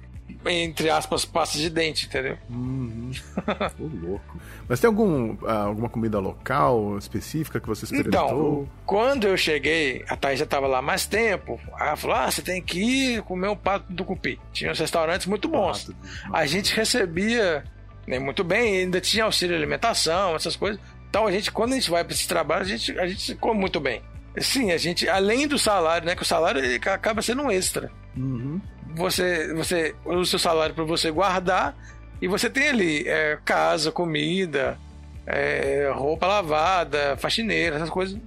[0.47, 2.39] entre aspas, pasta de dente, entendeu?
[3.79, 4.41] Ô, louco.
[4.69, 8.29] Mas tem algum, ah, alguma comida local específica que você experimentou?
[8.29, 11.59] Então, quando eu cheguei, a Thaís já estava lá mais tempo.
[11.79, 14.39] Ela falou: Ah, você tem que ir comer um pato do cupi.
[14.53, 15.85] Tinha uns restaurantes muito bons.
[15.85, 15.97] Pato.
[16.33, 17.65] A gente recebia
[18.07, 20.81] né, muito bem, ainda tinha auxílio alimentação, essas coisas.
[21.09, 23.59] Então a gente, quando a gente vai para esse trabalho, a gente, a gente come
[23.59, 24.03] muito bem.
[24.39, 26.15] Sim, a gente, além do salário, né?
[26.15, 27.91] Que o salário acaba sendo um extra.
[28.17, 28.61] Uhum.
[28.95, 31.77] Você, você usa o seu salário para você guardar
[32.21, 34.79] e você tem ali é, casa, comida,
[35.27, 38.19] é, roupa ravada, faxineira, essas coisas,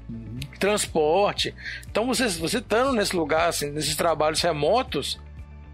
[0.59, 1.53] transporte.
[1.89, 5.20] Então você, você estando nesse lugar, assim, nesses trabalhos remotos,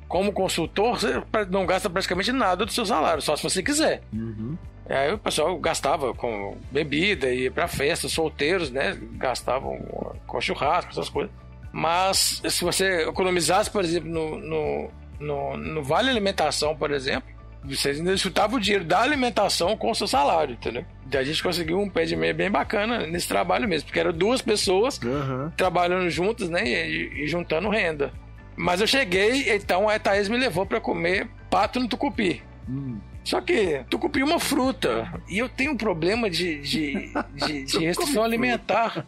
[0.08, 4.02] como consultor, você não gasta praticamente nada do seu salário, só se você quiser.
[4.14, 4.58] Uhum.
[4.90, 8.98] Aí o pessoal gastava com bebida, ia pra festa, solteiros, né?
[9.14, 9.78] Gastavam
[10.26, 11.32] com churrasco, essas coisas.
[11.72, 14.90] Mas se você economizasse, por exemplo, no, no,
[15.20, 17.30] no, no Vale Alimentação, por exemplo,
[17.64, 20.86] você ainda chutava o dinheiro da alimentação com o seu salário, entendeu?
[21.14, 24.42] A gente conseguiu um pé de meia bem bacana nesse trabalho mesmo, porque eram duas
[24.42, 25.52] pessoas Aham.
[25.58, 26.64] trabalhando juntas, né?
[26.66, 28.12] E, e juntando renda.
[28.56, 32.42] Mas eu cheguei, então a Thaís me levou pra comer pato no tucupi.
[32.68, 33.00] Hum.
[33.24, 35.22] Só que tucupi é uma fruta.
[35.28, 39.06] E eu tenho um problema de, de, de, de restrição alimentar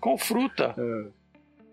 [0.00, 0.74] com fruta.
[0.78, 1.21] É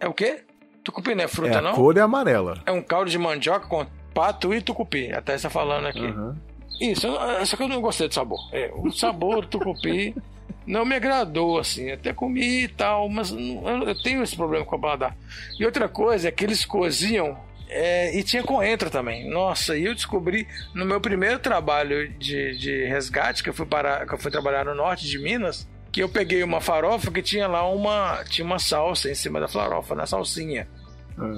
[0.08, 0.42] o quê?
[0.84, 1.74] Tucupi não é É, fruta, a não?
[1.74, 2.62] cor é amarela.
[2.66, 5.12] É um caldo de mandioca com pato e tucupi.
[5.12, 6.06] Até está falando aqui.
[6.06, 6.38] Aham.
[6.80, 7.08] Isso,
[7.46, 8.40] só que eu não gostei do sabor.
[8.54, 10.16] É, o sabor do tucupi
[10.66, 11.92] não me agradou, assim.
[11.92, 15.16] Até comi e tal, mas não- eu, tenho esse problema com o paladar.
[15.60, 17.38] E outra coisa é que eles coziam
[17.68, 19.30] é, e tinha coentro também.
[19.30, 24.08] Nossa, e eu descobri no meu primeiro trabalho de, de resgate, que eu, fui parar,
[24.08, 27.48] que eu fui trabalhar no norte de Minas, que eu peguei uma farofa que tinha
[27.48, 30.68] lá uma, tinha uma salsa em cima da farofa, na salsinha.
[31.18, 31.38] Ah.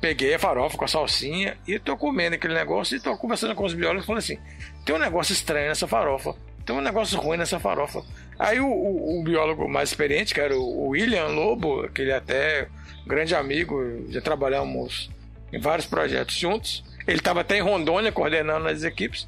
[0.00, 3.64] Peguei a farofa com a salsinha e tô comendo aquele negócio e tô conversando com
[3.64, 4.38] os biólogos e falei assim:
[4.84, 6.34] tem um negócio estranho nessa farofa.
[6.64, 8.02] Tem um negócio ruim nessa farofa.
[8.38, 12.10] Aí o, o- o biólogo mais experiente, que era o o William Lobo, que ele
[12.12, 12.68] é até
[13.06, 15.10] grande amigo, já trabalhamos
[15.52, 16.84] em vários projetos juntos.
[17.06, 19.26] Ele estava até em Rondônia coordenando as equipes.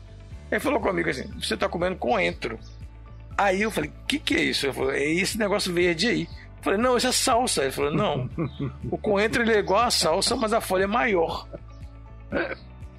[0.53, 2.59] Ele falou comigo assim: você está comendo coentro.
[3.41, 4.67] Aí eu falei: o que, que é isso?
[4.67, 6.23] Ele falou: é esse negócio verde aí.
[6.59, 7.63] Eu falei: não, isso é salsa.
[7.63, 8.29] Ele falou: não,
[8.91, 11.49] o coentro ele é igual a salsa, mas a folha é maior.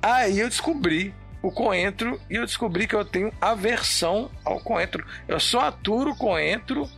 [0.02, 1.14] Aí eu descobri
[1.44, 5.06] o coentro e eu descobri que eu tenho aversão ao coentro.
[5.28, 6.90] Eu só aturo coentro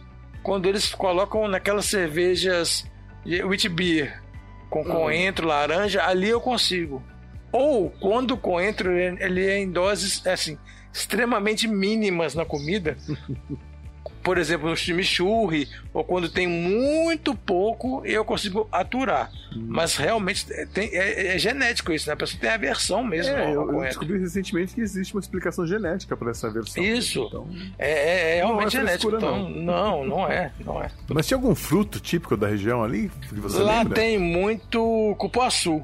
[0.41, 2.89] quando eles colocam naquelas cervejas
[3.25, 4.23] de wheat beer
[4.69, 7.03] com coentro, laranja, ali eu consigo.
[7.51, 10.57] Ou quando o coentro ele ele é em doses assim
[10.93, 12.95] extremamente mínimas na comida.
[14.21, 19.29] Por exemplo, no chimichurri, ou quando tem muito pouco, eu consigo aturar.
[19.53, 22.13] Mas realmente é- tem- é, é genético isso, né?
[22.13, 26.15] A pessoa tem aversão mesmo É, eu, eu descobri recentemente que existe uma explicação genética
[26.15, 26.81] para essa versão.
[26.81, 27.25] Isso.
[27.27, 29.13] Então, É, é- é realmente Não é genético.
[29.17, 30.89] Então, não, não é, não é.
[31.09, 33.95] Mas tinha algum fruto típico da região ali que você Lá lembra?
[33.95, 35.83] tem muito cupuaçu.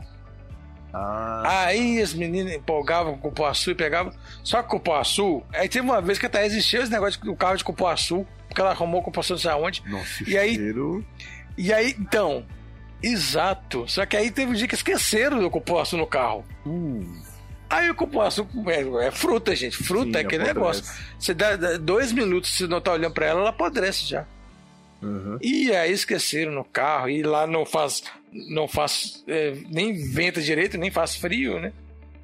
[0.93, 4.11] Ah, Aí as meninas empolgavam com cupuaçu e pegavam.
[4.43, 5.43] Só que cupuaçu.
[5.53, 8.71] Aí teve uma vez que até existiu esse negócio do carro de cupuaçu, porque ela
[8.71, 9.83] arrumou cupuaçu não sei aonde.
[9.87, 11.05] nossa, E aí- cheiro...
[11.57, 12.45] E aí, então.
[13.03, 13.85] Exato.
[13.87, 16.43] Só que aí teve um dia que esqueceram do cupuaçu no carro.
[16.65, 17.05] Uh,
[17.69, 19.77] Aí o cupuaçu é, é fruta, gente.
[19.77, 20.81] Fruta Sim, é aquele apodrece.
[20.81, 21.03] negócio.
[21.19, 24.25] Você dá, dá dois minutos, se não tá olhando pra ela, ela apodrece já.
[25.03, 25.37] uhum.
[25.41, 28.01] E aí esqueceram no carro, e lá não faz,
[28.31, 31.71] não faz é, nem venta direito, nem faz frio, né?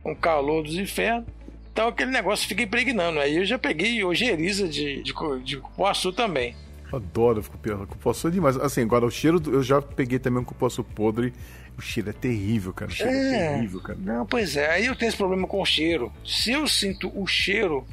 [0.05, 1.25] Um calor dos infernos.
[1.71, 3.19] Então aquele negócio fica impregnando.
[3.19, 6.55] Aí eu já peguei ojeriza de, de, de cupuaçu também.
[6.93, 7.43] Adoro
[7.87, 8.31] cupuaçu.
[8.31, 8.55] Demais.
[8.57, 11.33] Assim, agora o cheiro, do- eu já peguei também um cupuaçu podre.
[11.77, 12.89] O cheiro é terrível, cara.
[12.89, 13.49] O cheiro é, É.
[13.55, 13.99] terrível, cara.
[14.01, 16.09] Não, pois é, aí eu tenho esse problema com o cheiro.
[16.25, 17.85] Se eu sinto o cheiro,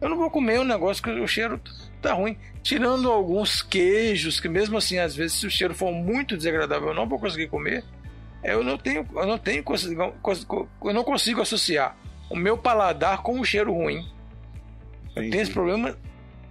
[0.00, 1.58] eu não vou comer o negócio que o cheiro
[2.00, 2.36] tá ruim.
[2.62, 6.94] Tirando alguns queijos, que mesmo assim, às vezes, se o cheiro for muito desagradável, eu
[6.94, 7.84] não vou conseguir comer.
[8.42, 9.62] Eu não tenho, eu não tenho,
[10.84, 11.96] eu não consigo associar
[12.30, 14.08] o meu paladar com o cheiro ruim.
[15.16, 15.98] Eu tenho esse problema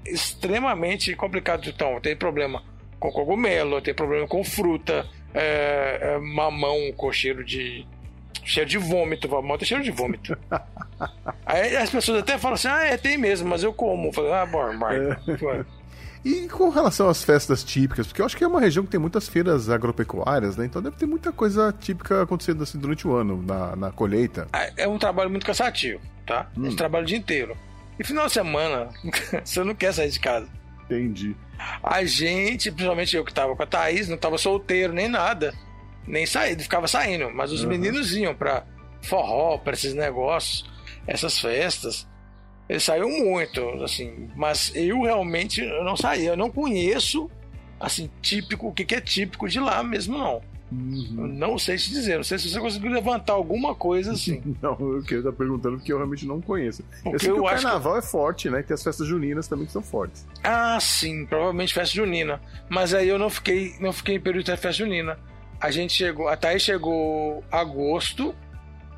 [0.06, 1.68] extremamente complicado.
[1.68, 2.64] Então, eu tenho problema
[3.00, 7.88] com cogumelo, eu tenho problema com fruta, é, é, mamão com cheiro de.
[8.44, 9.28] Cheiro de vômito.
[9.58, 10.38] Tem cheiro de vômito.
[11.46, 14.10] Aí as pessoas até falam assim: ah, é, tem mesmo, mas eu como.
[14.10, 15.66] Eu falo, ah, bom, bom.
[16.24, 19.00] E com relação às festas típicas, porque eu acho que é uma região que tem
[19.00, 20.66] muitas feiras agropecuárias, né?
[20.66, 24.48] Então deve ter muita coisa típica acontecendo assim durante o ano, na, na colheita.
[24.76, 26.48] É um trabalho muito cansativo, tá?
[26.56, 27.58] A gente trabalha o dia inteiro.
[27.98, 28.90] E final de semana,
[29.44, 30.48] você não quer sair de casa.
[30.86, 31.36] Entendi.
[31.84, 35.54] A gente, principalmente eu que tava com a Thaís, não tava solteiro nem nada.
[36.08, 37.30] Nem saído, ficava saindo.
[37.34, 38.64] Mas os meninos iam pra
[39.02, 40.66] forró, pra esses negócios,
[41.08, 42.08] essas festas.
[42.68, 44.30] Eles saíam muito, assim.
[44.36, 46.30] Mas eu realmente eu não saía.
[46.32, 47.30] Eu não conheço,
[47.80, 50.42] assim, típico, o que, que é típico de lá mesmo, não.
[50.72, 52.18] Eu não sei te dizer.
[52.18, 54.40] Não sei se você conseguiu levantar alguma coisa assim.
[54.62, 56.84] Não, eu queria estar perguntando porque eu realmente não conheço.
[56.84, 58.62] eu Porque sei que eu o acho que- carnaval é forte, né?
[58.62, 60.28] Tem as festas juninas também que são fortes.
[60.44, 62.40] Ah, sim, provavelmente festa junina.
[62.70, 65.18] Mas aí eu não fiquei, não fiquei em período de festa junina.
[65.60, 68.36] A gente chegou, a Thaís chegou agosto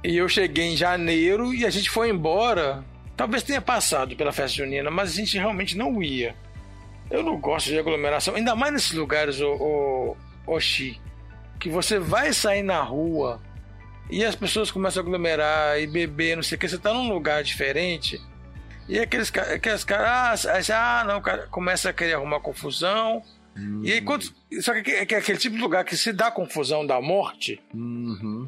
[0.04, 2.84] e eu cheguei em janeiro e a gente foi embora.
[3.18, 6.36] Talvez tenha passado pela festa junina, mas a gente realmente não ia.
[7.10, 11.00] Eu não gosto de aglomeração, ainda mais nesses lugares, o, o, Oxi,
[11.60, 13.42] que você vai sair na rua
[14.10, 17.12] e as pessoas começam a aglomerar e beber, não sei o que, você tá num
[17.12, 18.22] lugar diferente.
[18.88, 23.24] E aqueles, aqueles caras, ah, ah, não, cara começa a querer arrumar confusão.
[23.84, 24.24] E aí, quando,
[24.62, 27.62] só que, é que é aquele tipo de lugar que se dá confusão da morte,
[27.74, 28.48] Uhum.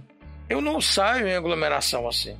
[0.49, 2.37] eu não saio em aglomeração assim.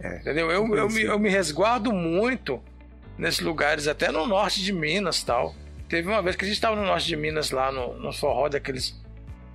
[0.00, 0.50] É, Entendeu?
[0.50, 2.60] Eu, eu, me, eu me resguardo muito
[3.18, 5.54] nesses lugares, até no norte de Minas tal.
[5.88, 8.48] Teve uma vez que a gente estava no norte de Minas, lá no, no forró
[8.48, 8.98] daqueles.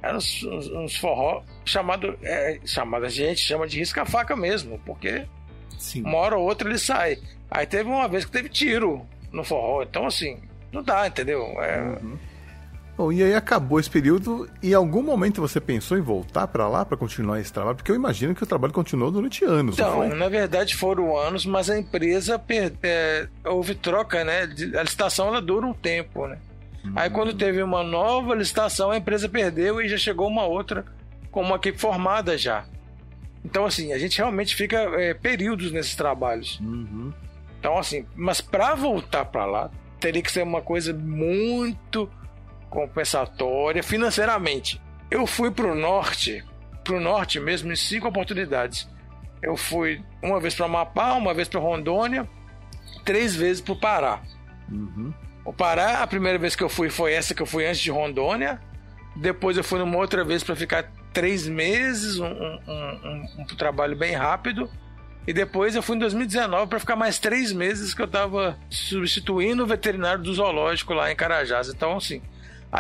[0.02, 2.18] Eram uns, uns, uns forró chamado.
[2.22, 5.26] É, chamado, a gente chama de risca-faca mesmo, porque
[5.80, 6.04] Sim.
[6.04, 7.18] uma hora ou outra ele sai.
[7.50, 9.82] Aí teve uma vez que teve tiro no forró.
[9.82, 10.40] Então, assim,
[10.72, 11.42] não dá, entendeu?
[11.62, 11.98] É,
[12.98, 16.68] Bom, e aí acabou esse período e em algum momento você pensou em voltar pra
[16.68, 17.76] lá pra continuar esse trabalho?
[17.76, 21.46] Porque eu imagino que o trabalho continuou durante anos, não Então, na verdade foram anos,
[21.46, 24.44] mas a empresa per- é, houve troca, né?
[24.80, 26.38] A licitação ela dura um tempo, né?
[26.96, 30.86] Aí quando teve uma nova licitação, a empresa perdeu e já chegou uma outra
[31.32, 32.66] com uma equipe formada já.
[33.44, 36.60] Então, assim, a gente realmente fica é, períodos nesses trabalhos.
[36.62, 37.12] Uhum.
[37.60, 39.70] Então, assim, mas para voltar para lá,
[40.00, 42.10] teria que ser uma coisa muito
[42.76, 44.82] compensatória financeiramente.
[45.10, 46.44] Eu fui para o norte,
[46.84, 48.88] para o norte mesmo, em cinco oportunidades.
[49.42, 52.28] Eu fui uma vez para Amapá, uma vez para Rondônia,
[53.04, 54.20] três vezes para o Pará.
[54.70, 55.14] Uhum.
[55.46, 57.92] O Pará, a primeira vez que eu fui foi essa que eu fui antes de
[57.92, 58.60] Rondônia.
[59.16, 63.96] Depois eu fui numa outra vez para ficar três meses, um, um- um- um trabalho
[63.96, 64.70] bem rápido.
[65.28, 69.64] E depois eu fui em 2019 para ficar mais três meses que eu estava substituindo
[69.64, 71.70] o veterinário do zoológico lá em Carajás.
[71.70, 72.22] Então, assim,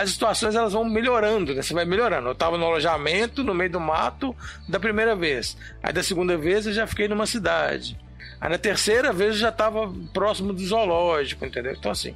[0.04, 1.62] as situações elas vão melhorando, né?
[1.62, 2.28] Você vai melhorando.
[2.28, 4.36] Eu estava no alojamento, no meio do mato,
[4.68, 5.58] da primeira vez.
[5.82, 7.98] Aí da segunda vez eu já fiquei numa cidade.
[8.42, 11.74] Aí na terceira vez eu já estava próximo do zoológico, entendeu?
[11.74, 12.14] Então, assim,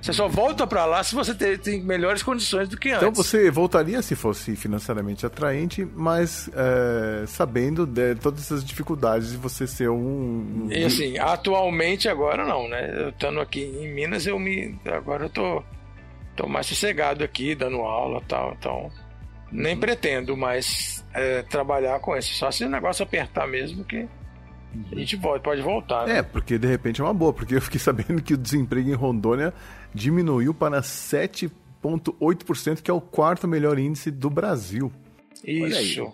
[0.00, 3.00] você só volta para lá se você tem melhores condições do que antes.
[3.02, 9.38] Então você voltaria se fosse financeiramente atraente, mas é, sabendo de todas essas dificuldades de
[9.38, 9.96] você ser um.
[10.66, 12.92] um- E assim, atualmente agora não, né?
[13.04, 14.78] Eu estando aqui em Minas, eu me.
[14.84, 15.62] Agora eu tô,
[16.36, 18.54] tô mais sossegado aqui, dando aula e tal.
[18.58, 18.90] Então,
[19.50, 22.34] nem pretendo mais é, trabalhar com isso.
[22.34, 24.06] Só se o negócio apertar mesmo que
[24.90, 26.06] a gente volta, pode voltar.
[26.06, 26.18] né?
[26.18, 28.94] É, porque de repente é uma boa, porque eu fiquei sabendo que o desemprego em
[28.94, 29.54] Rondônia
[29.94, 34.92] diminuiu para 7,8%, que é o quarto melhor índice do Brasil.
[35.44, 36.12] Isso.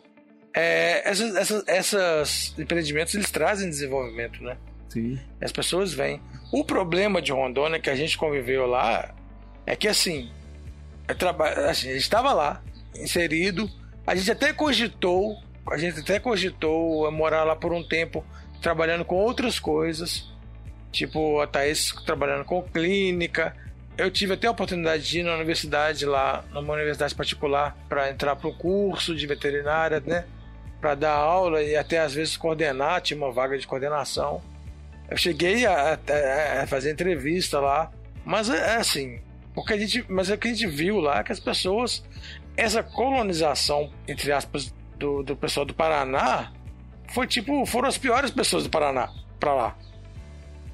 [0.55, 4.59] É, essas, essas, essas empreendimentos eles trazem desenvolvimento, né?
[4.89, 5.19] Sim.
[5.41, 6.21] As pessoas vêm.
[6.53, 9.15] O problema de Rondônia que a gente conviveu lá
[9.73, 10.31] é que assim,
[11.09, 12.63] é traba- assim, a gente estava lá,
[12.95, 13.71] inserido,
[14.07, 15.37] a gente até cogitou,
[15.71, 18.25] a gente até cogitou morar lá por um tempo,
[18.61, 20.29] trabalhando com outras coisas,
[20.91, 23.55] tipo a Thaís trabalhando com clínica.
[23.97, 28.35] Eu tive até a oportunidade de ir na universidade lá, numa universidade particular, para entrar
[28.35, 30.25] para um curso de veterinária, né?
[30.81, 34.41] Para dar aula e até às vezes coordenar, tinha uma vaga de coordenação.
[35.11, 37.91] Eu cheguei a, a- a fazer entrevista lá,
[38.25, 39.21] mas é, é assim,
[39.55, 41.41] o que a gente, mas é o que a gente viu lá é que as
[41.41, 42.05] pessoas,
[42.57, 46.53] essa colonização entre aspas do, do pessoal do Paraná,
[47.09, 49.77] foi tipo, foram as piores pessoas do Paraná pra lá.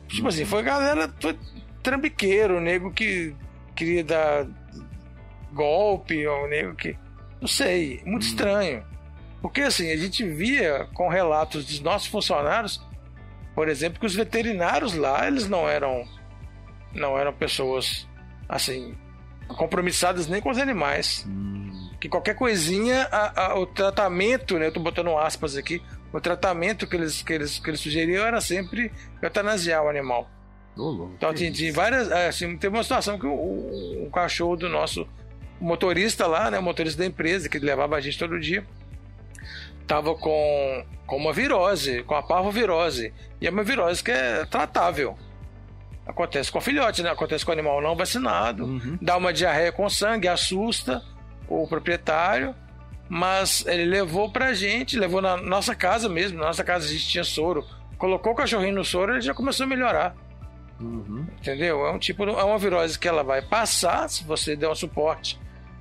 [0.09, 1.39] Tipo assim, foi galera, foi
[1.83, 3.35] trambiqueiro, nego que
[3.75, 4.47] queria dar
[5.53, 6.97] golpe, ou nego que,
[7.41, 8.85] não sei, muito estranho.
[9.41, 12.81] Porque assim, a gente via com relatos dos nossos funcionários
[13.57, 16.07] por exemplo, que os veterinários lá, eles não eram
[16.93, 18.07] não eram pessoas
[18.49, 18.95] assim
[19.49, 21.27] compromissadas nem com os animais.
[22.01, 25.81] Que qualquer coisinha, a- a- o tratamento, né, eu tô botando aspas aqui,
[26.13, 28.93] o tratamento que eles que eles que eles sugeriam era sempre
[29.23, 30.29] eutanasiar o animal.
[31.17, 34.69] Então tinha, tinha várias, é, assim, teve uma situação que o, o- o cachorro do
[34.69, 35.07] nosso
[35.61, 38.63] motorista lá, né, o motorista da empresa que levava a gente todo dia,
[39.87, 43.13] tava com, com uma virose, com a parvovirose.
[43.41, 45.17] E é uma virose que é tratável.
[46.07, 47.11] Acontece com filhote, né?
[47.11, 48.65] Acontece com animal não vacinado.
[48.65, 48.99] Uhum.
[49.03, 51.03] Dá uma diarreia com sangue, assusta
[51.49, 52.55] o proprietário.
[53.09, 56.39] Mas ele levou pra gente, levou na nossa casa mesmo.
[56.39, 57.65] Na nossa casa a gente tinha soro.
[57.99, 60.15] Colocou o cachorrinho no soro ele já começou a melhorar.
[60.81, 61.27] Uhum.
[61.39, 61.87] Entendeu?
[61.87, 65.41] É um tipo, é uma virose que ela vai passar se você der um suporte,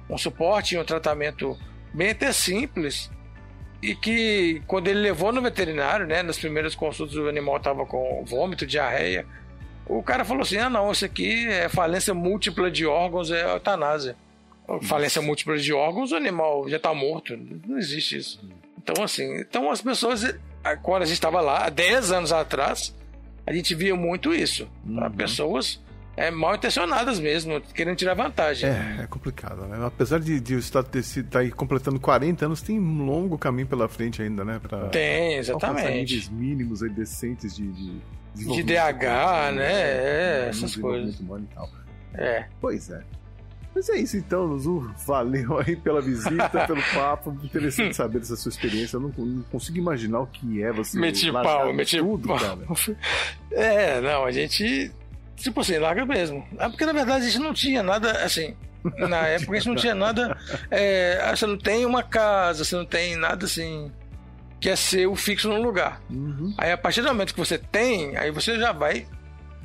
[0.09, 1.57] um suporte e um tratamento
[1.93, 3.11] bem até simples.
[3.82, 8.23] E que quando ele levou no veterinário, né, nas primeiras consultas o animal estava com
[8.26, 9.26] vômito, diarreia,
[9.88, 14.16] o cara falou assim: "Ah, não, isso aqui é falência múltipla de órgãos, é eutanásia".
[14.82, 18.42] Falência múltipla de órgãos, o animal já está morto, não existe isso.
[18.82, 20.36] Então assim, então as pessoas
[20.82, 22.96] quando a gente estava lá, há 10 anos atrás,
[23.46, 24.68] a gente via muito isso.
[24.96, 25.10] tá?
[25.12, 25.80] Pessoas
[26.18, 28.70] é, mal intencionadas mesmo, querendo tirar vantagem.
[28.70, 29.78] É, é complicado, né?
[29.86, 33.38] Apesar de, de o Estado ter sido, tá aí completando 40 anos, tem um longo
[33.38, 34.60] caminho pela frente ainda, né?
[34.60, 35.92] Pra Tem, exatamente.
[35.92, 37.68] níveis mínimos aí decentes de...
[37.72, 38.02] De,
[38.36, 39.72] De DH, né?
[39.72, 41.16] É, essas coisas.
[42.14, 42.46] É.
[42.60, 43.02] Pois é.
[43.76, 44.90] Mas é isso então, Luzu.
[45.06, 47.38] Valeu aí pela visita, pelo papo.
[47.44, 48.96] Interessante saber dessa sua experiência.
[48.96, 52.40] Eu não, não consigo imaginar o que é você Meti pau, meti tudo, pau.
[52.40, 52.58] cara.
[53.52, 54.92] É, não, a gente.
[55.36, 56.46] Tipo assim, larga mesmo.
[56.58, 58.56] É porque na verdade a gente não tinha nada, assim.
[58.98, 60.38] Na época a gente não tinha nada.
[60.72, 63.92] É, você não tem uma casa, você não tem nada assim.
[64.66, 66.01] Que é ser o fixo num lugar.
[66.09, 66.51] Uhum.
[66.57, 69.05] Aí a partir do momento que você tem, aí você já vai.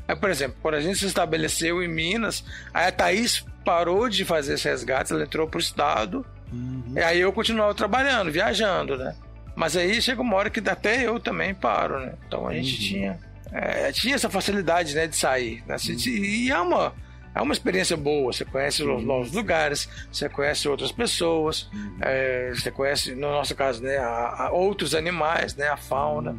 [0.07, 2.45] Aí, por exemplo, quando a gente se estabeleceu em Minas,
[2.75, 6.23] aí a Thaís parou de fazer esse resgate, ela entrou pro estado.
[6.53, 6.93] Uhum.
[6.95, 9.17] E aí eu continuava trabalhando, viajando, né?
[9.57, 12.13] Mas aí chega uma hora que até eu também paro, né?
[12.27, 13.19] Então a gente tinha,
[13.53, 15.65] é, tinha essa facilidade, né, de sair.
[15.67, 15.77] Né?
[16.09, 16.93] E é uma,
[17.35, 18.33] é uma experiência boa.
[18.33, 21.71] Você conhece os novos lugares, você conhece outras pessoas,
[22.01, 26.37] é, você conhece, no nosso caso, né, a- a outros animais, né, a fauna.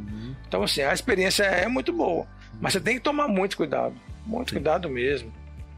[0.47, 2.27] Então, assim, a experiência é muito boa.
[2.59, 3.95] Mas você tem que tomar muito cuidado.
[4.25, 5.31] Muito cuidado mesmo.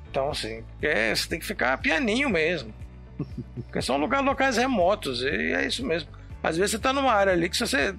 [0.09, 2.74] Então, assim, é, você tem que ficar pianinho mesmo.
[3.66, 5.22] Porque são lugares locais remotos.
[5.22, 6.09] E é isso mesmo.
[6.41, 7.95] Às vezes você tá numa área ali que se você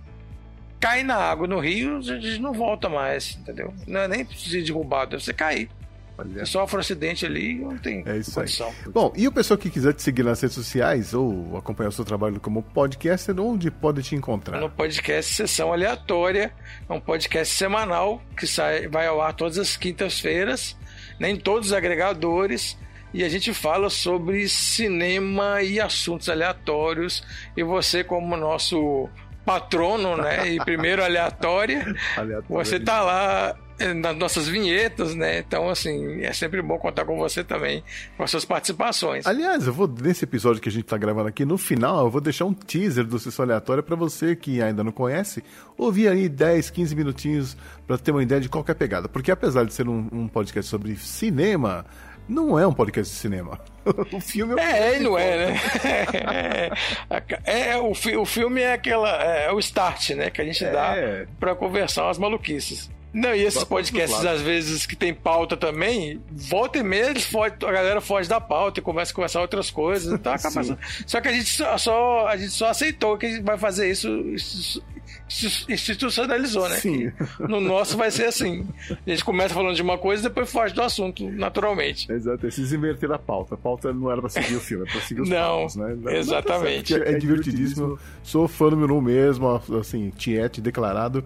[0.78, 3.72] cai na água no rio, gente não volta mais, entendeu?
[3.86, 5.70] Não é nem ser derrubado, é você cair.
[6.16, 6.46] Olha.
[6.46, 8.46] Sofre um acidente ali, não tem É isso aí.
[8.46, 8.72] condição.
[8.92, 12.04] Bom, e o pessoal que quiser te seguir nas redes sociais ou acompanhar o seu
[12.04, 14.60] trabalho como podcaster, onde pode te encontrar?
[14.60, 16.52] No podcast Sessão Aleatória,
[16.88, 20.76] é um podcast semanal que sai, vai ao ar todas as quintas-feiras,
[21.18, 22.78] nem todos os agregadores,
[23.12, 27.22] e a gente fala sobre cinema e assuntos aleatórios.
[27.56, 29.08] E você, como nosso
[29.44, 30.48] patrono, né?
[30.48, 31.84] E primeiro aleatória,
[32.16, 32.64] Aleatória.
[32.64, 33.56] você tá lá
[33.96, 35.38] nas nossas vinhetas, né?
[35.38, 37.82] Então, assim, é sempre bom contar com você também,
[38.16, 39.26] com as suas participações.
[39.26, 42.20] Aliás, eu vou, nesse episódio que a gente tá gravando aqui, no final, eu vou
[42.20, 45.42] deixar um teaser do Sessão Aleatória pra você que ainda não conhece,
[45.76, 47.56] ouvir aí 10, 15 minutinhos
[47.86, 49.08] pra ter uma ideia de qual é a pegada.
[49.08, 51.84] Porque apesar de ser um, um podcast sobre cinema,
[52.28, 53.60] não é um podcast de cinema.
[54.12, 55.60] o filme É, e não é, né?
[57.44, 59.10] É, é, o, fi- o filme é aquela.
[59.22, 60.30] É, o start, né?
[60.30, 60.70] Que a gente É.
[60.70, 60.94] dá
[61.38, 62.90] pra conversar umas maluquices.
[63.14, 67.24] Não, e esses Só podcasts, às vezes, que tem pauta também, volta e meia, eles
[67.24, 70.12] fogem- a galera foge da pauta e começa a conversar outras coisas.
[70.12, 70.76] Então acaba Sim.
[71.06, 73.88] Só que a gente só, só- a gente só aceitou que a gente vai fazer
[73.90, 74.08] isso,
[75.68, 76.76] institucionalizou, né?
[76.76, 77.12] Sim.
[77.40, 78.66] No nosso vai ser assim.
[79.06, 82.10] A gente começa falando de uma coisa e depois foge do assunto, naturalmente.
[82.10, 83.54] Exato, esses inverteram a pauta.
[83.54, 85.96] A pauta não era pra seguir o filme, era pra seguir os Não, né?
[86.00, 86.92] Não, exatamente.
[86.92, 87.98] tá certo, porque é divertidíssimo.
[88.22, 91.24] Sou fã número um mesmo, assim, tiete declarado.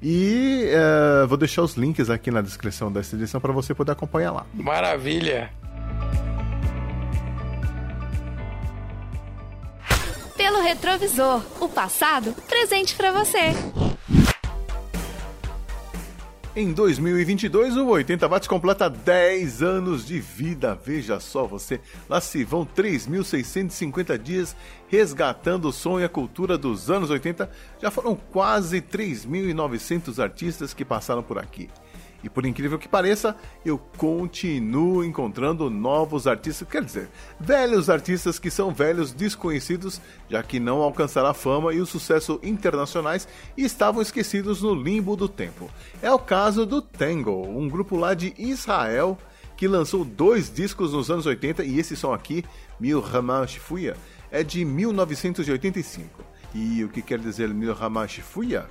[0.00, 4.32] E eh, vou deixar os links aqui na descrição dessa edição para você poder acompanhar
[4.32, 4.46] lá.
[4.54, 5.50] Maravilha.
[10.36, 13.52] Pelo retrovisor, o passado presente pra você.
[16.58, 20.76] Em 2022, o 80 Watts completa 10 anos de vida.
[20.84, 24.56] Veja só você, lá se vão 3.650 dias
[24.88, 27.48] resgatando o som e a cultura dos anos 80.
[27.80, 31.70] Já foram quase 3.900 artistas que passaram por aqui.
[32.22, 37.08] E por incrível que pareça, eu continuo encontrando novos artistas, quer dizer,
[37.38, 42.40] velhos artistas que são velhos desconhecidos, já que não alcançaram a fama e o sucesso
[42.42, 45.70] internacionais e estavam esquecidos no limbo do tempo.
[46.02, 49.16] É o caso do Tango, um grupo lá de Israel
[49.56, 52.44] que lançou dois discos nos anos 80 e esse som aqui,
[52.78, 53.96] Mil Haman Shifuya,
[54.30, 56.24] é de 1985.
[56.54, 58.66] E o que quer dizer Mil Haman Shifuya?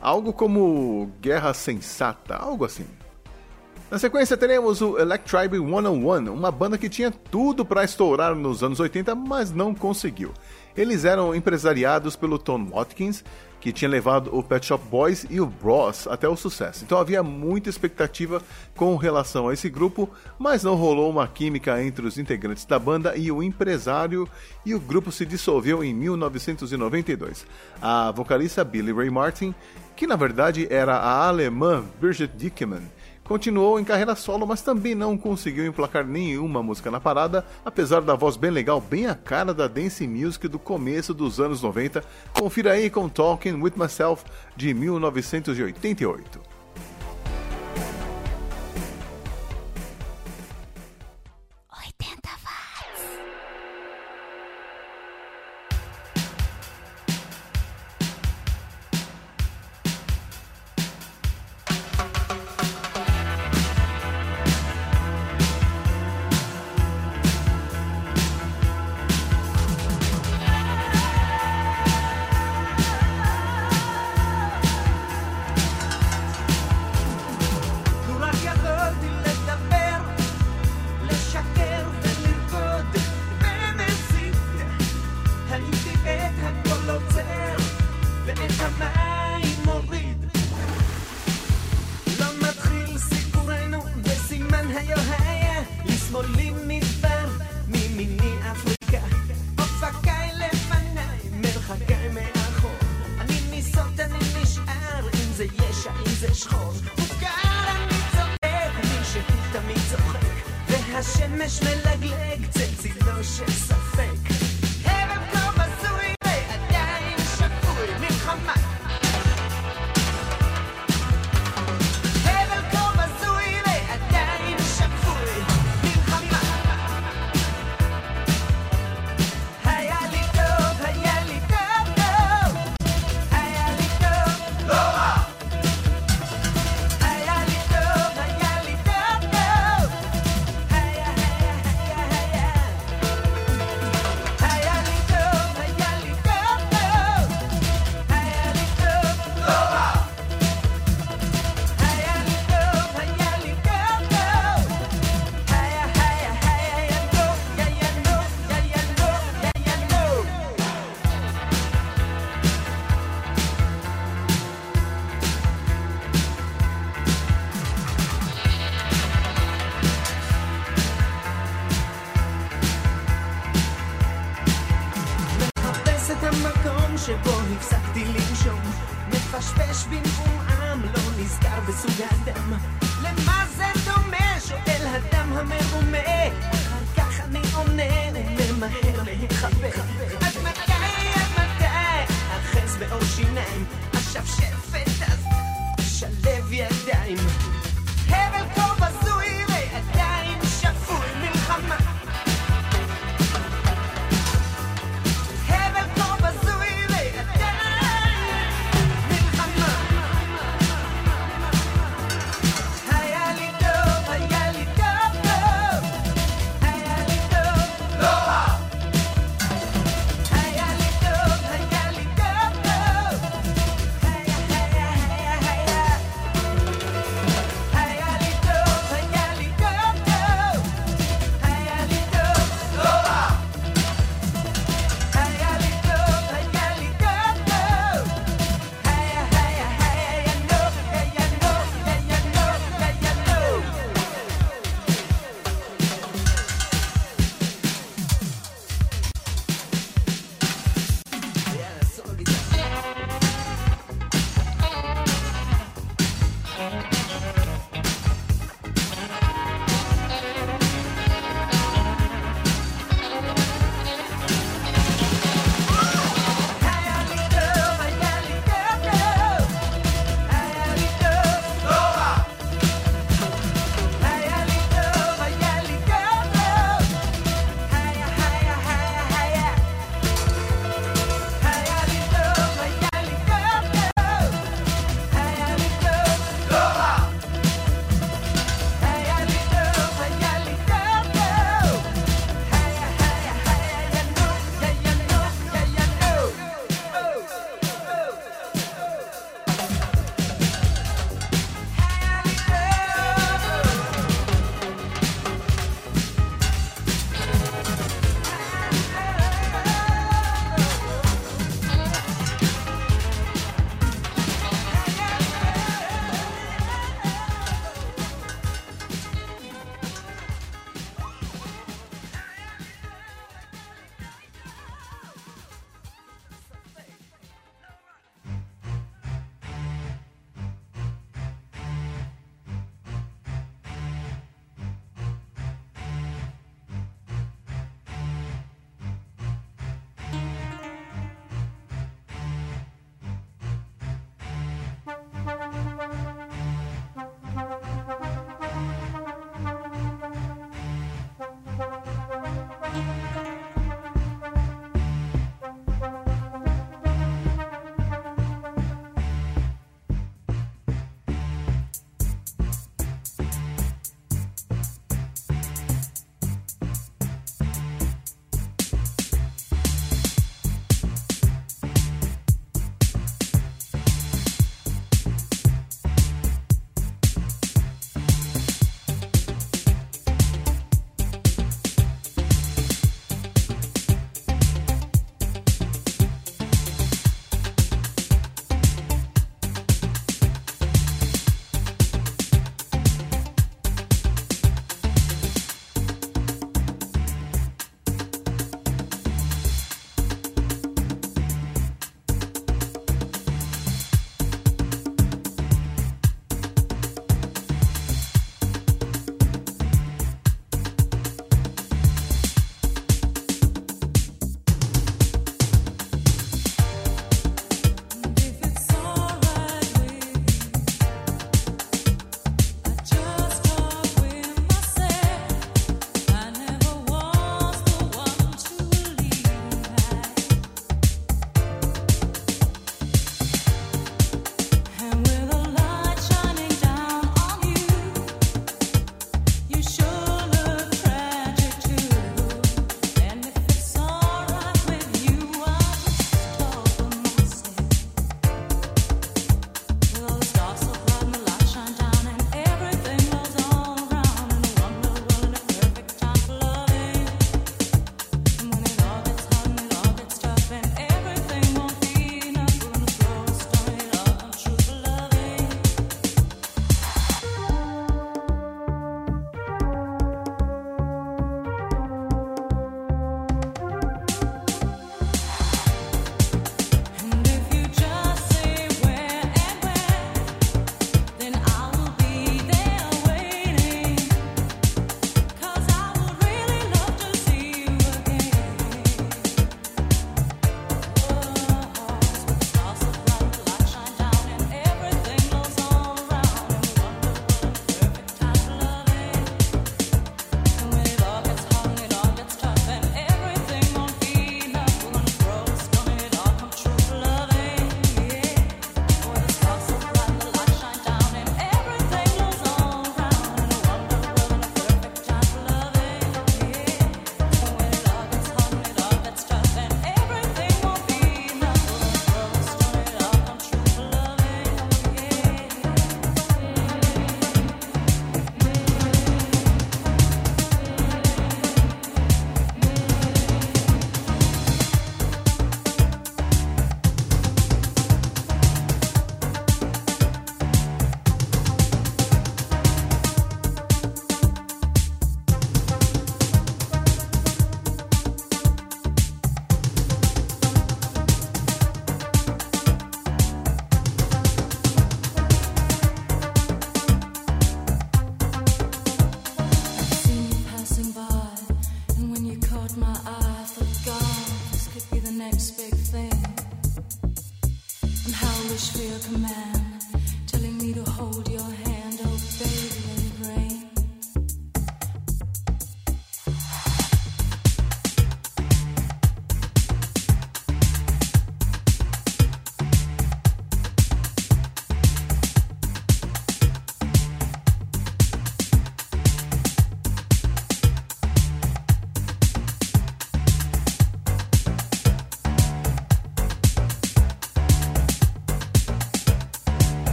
[0.00, 2.86] Algo como Guerra Sensata, algo assim.
[3.90, 8.78] Na sequência teremos o Electribe 101, uma banda que tinha tudo para estourar nos anos
[8.78, 10.32] 80, mas não conseguiu.
[10.76, 13.24] Eles eram empresariados pelo Tom Watkins,
[13.60, 16.84] que tinha levado o Pet Shop Boys e o Bros até o sucesso.
[16.84, 18.40] Então havia muita expectativa
[18.74, 23.16] com relação a esse grupo, mas não rolou uma química entre os integrantes da banda
[23.16, 24.28] e o empresário,
[24.64, 27.44] e o grupo se dissolveu em 1992.
[27.82, 29.54] A vocalista Billy Ray Martin,
[30.00, 32.90] que na verdade era a alemã Birgit Dickmann,
[33.22, 38.16] Continuou em carreira solo, mas também não conseguiu emplacar nenhuma música na parada, apesar da
[38.16, 42.02] voz bem legal, bem a cara da dance music do começo dos anos 90.
[42.32, 44.24] Confira aí com Talking With Myself
[44.56, 46.49] de 1988.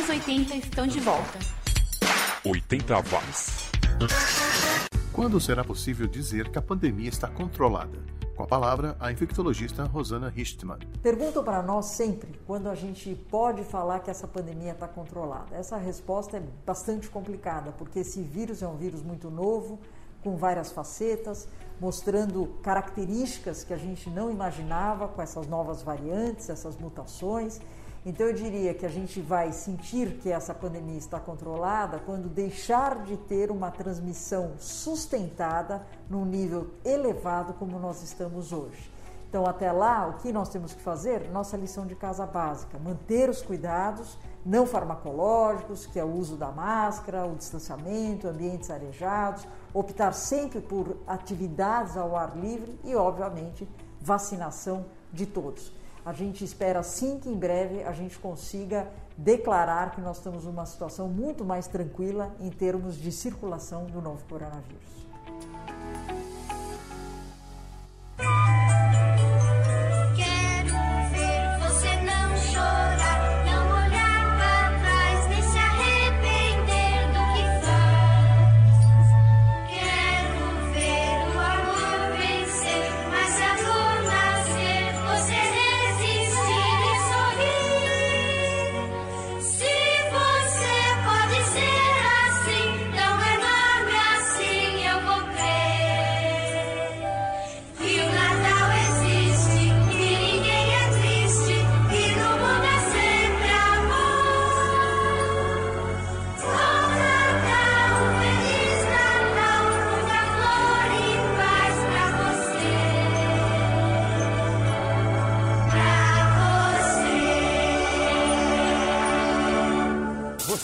[0.00, 1.38] Anos 80 estão de volta.
[2.44, 3.70] 80 watts.
[5.12, 7.98] Quando será possível dizer que a pandemia está controlada?
[8.34, 10.78] Com a palavra, a infectologista Rosana Richtmann.
[11.02, 15.54] Perguntam para nós sempre quando a gente pode falar que essa pandemia está controlada.
[15.54, 19.78] Essa resposta é bastante complicada, porque esse vírus é um vírus muito novo,
[20.24, 21.46] com várias facetas,
[21.78, 27.60] mostrando características que a gente não imaginava com essas novas variantes, essas mutações.
[28.04, 33.02] Então eu diria que a gente vai sentir que essa pandemia está controlada quando deixar
[33.02, 38.90] de ter uma transmissão sustentada num nível elevado como nós estamos hoje.
[39.28, 41.30] Então, até lá, o que nós temos que fazer?
[41.30, 46.50] Nossa lição de casa básica: manter os cuidados não farmacológicos, que é o uso da
[46.50, 53.68] máscara, o distanciamento, ambientes arejados, optar sempre por atividades ao ar livre e, obviamente,
[54.00, 55.79] vacinação de todos.
[56.04, 60.64] A gente espera sim que em breve a gente consiga declarar que nós estamos numa
[60.64, 65.00] situação muito mais tranquila em termos de circulação do novo coronavírus.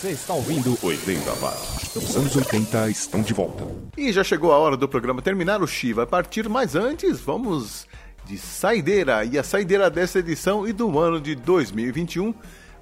[0.07, 1.97] Você está ouvindo 80 Watts.
[1.97, 3.67] Os anos 80 estão de volta.
[3.97, 7.89] E já chegou a hora do programa terminar, o Chi vai partir, mas antes vamos
[8.25, 9.25] de saideira.
[9.25, 12.33] E a saideira dessa edição e do ano de 2021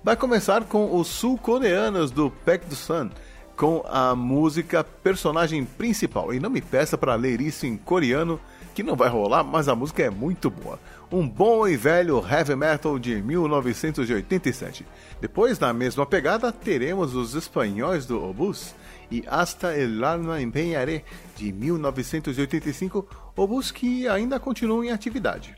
[0.03, 3.09] vai começar com os sul-coreanos do Pack do Sun,
[3.57, 6.35] com a música personagem principal.
[6.35, 8.39] E não me peça para ler isso em coreano,
[8.75, 10.79] que não vai rolar, mas a música é muito boa.
[11.15, 14.85] Um bom e velho heavy metal de 1987.
[15.21, 18.75] Depois, na mesma pegada, teremos os espanhóis do Obus
[19.09, 21.05] e Hasta el alma empeñaré
[21.37, 25.57] de 1985, Obus que ainda continuam em atividade.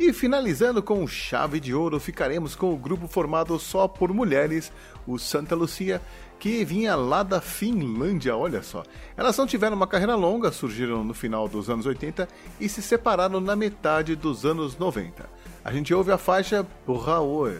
[0.00, 4.72] E finalizando com chave de ouro, ficaremos com o grupo formado só por mulheres,
[5.06, 6.02] o Santa Lucia,
[6.38, 8.84] que vinha lá da Finlândia, olha só.
[9.16, 12.28] Elas não tiveram uma carreira longa, surgiram no final dos anos 80
[12.60, 15.28] e se separaram na metade dos anos 90.
[15.64, 17.58] A gente ouve a faixa Raoe,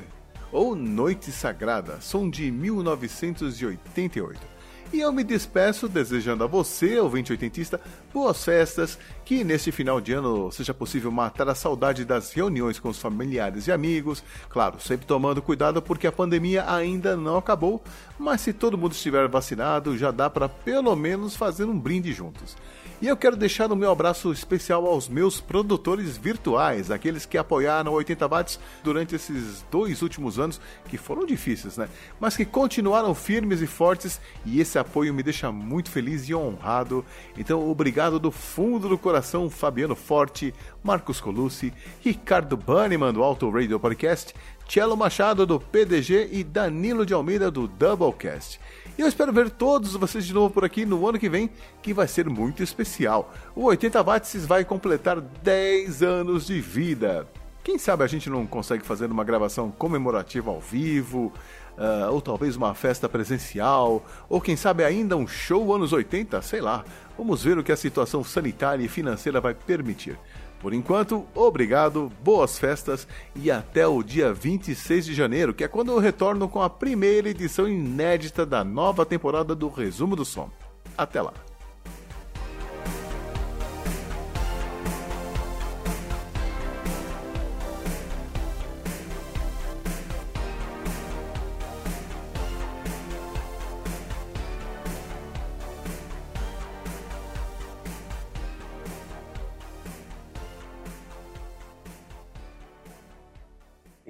[0.52, 4.57] ou Noite Sagrada, som de 1988.
[4.90, 7.78] E eu me despeço desejando a você, ouvinte oitentista,
[8.12, 12.88] boas festas, que neste final de ano seja possível matar a saudade das reuniões com
[12.88, 17.84] os familiares e amigos, claro, sempre tomando cuidado porque a pandemia ainda não acabou,
[18.18, 22.56] mas se todo mundo estiver vacinado, já dá para pelo menos fazer um brinde juntos.
[23.00, 27.92] E eu quero deixar o meu abraço especial aos meus produtores virtuais, aqueles que apoiaram
[27.92, 31.88] 80 watts durante esses dois últimos anos, que foram difíceis, né?
[32.18, 37.04] Mas que continuaram firmes e fortes, e esse apoio me deixa muito feliz e honrado.
[37.36, 40.52] Então, obrigado do fundo do coração, Fabiano Forte,
[40.82, 44.34] Marcos Colucci, Ricardo Banniman do Auto Radio Podcast,
[44.68, 48.58] Cello Machado do PDG e Danilo de Almeida do Doublecast.
[48.98, 51.48] E eu espero ver todos vocês de novo por aqui no ano que vem,
[51.80, 53.32] que vai ser muito especial.
[53.54, 57.24] O 80 Watts vai completar 10 anos de vida.
[57.62, 61.32] Quem sabe a gente não consegue fazer uma gravação comemorativa ao vivo,
[61.78, 66.60] uh, ou talvez uma festa presencial, ou quem sabe ainda um show anos 80, sei
[66.60, 66.84] lá.
[67.16, 70.18] Vamos ver o que a situação sanitária e financeira vai permitir.
[70.60, 75.92] Por enquanto, obrigado, boas festas e até o dia 26 de janeiro, que é quando
[75.92, 80.50] eu retorno com a primeira edição inédita da nova temporada do Resumo do Som.
[80.96, 81.32] Até lá!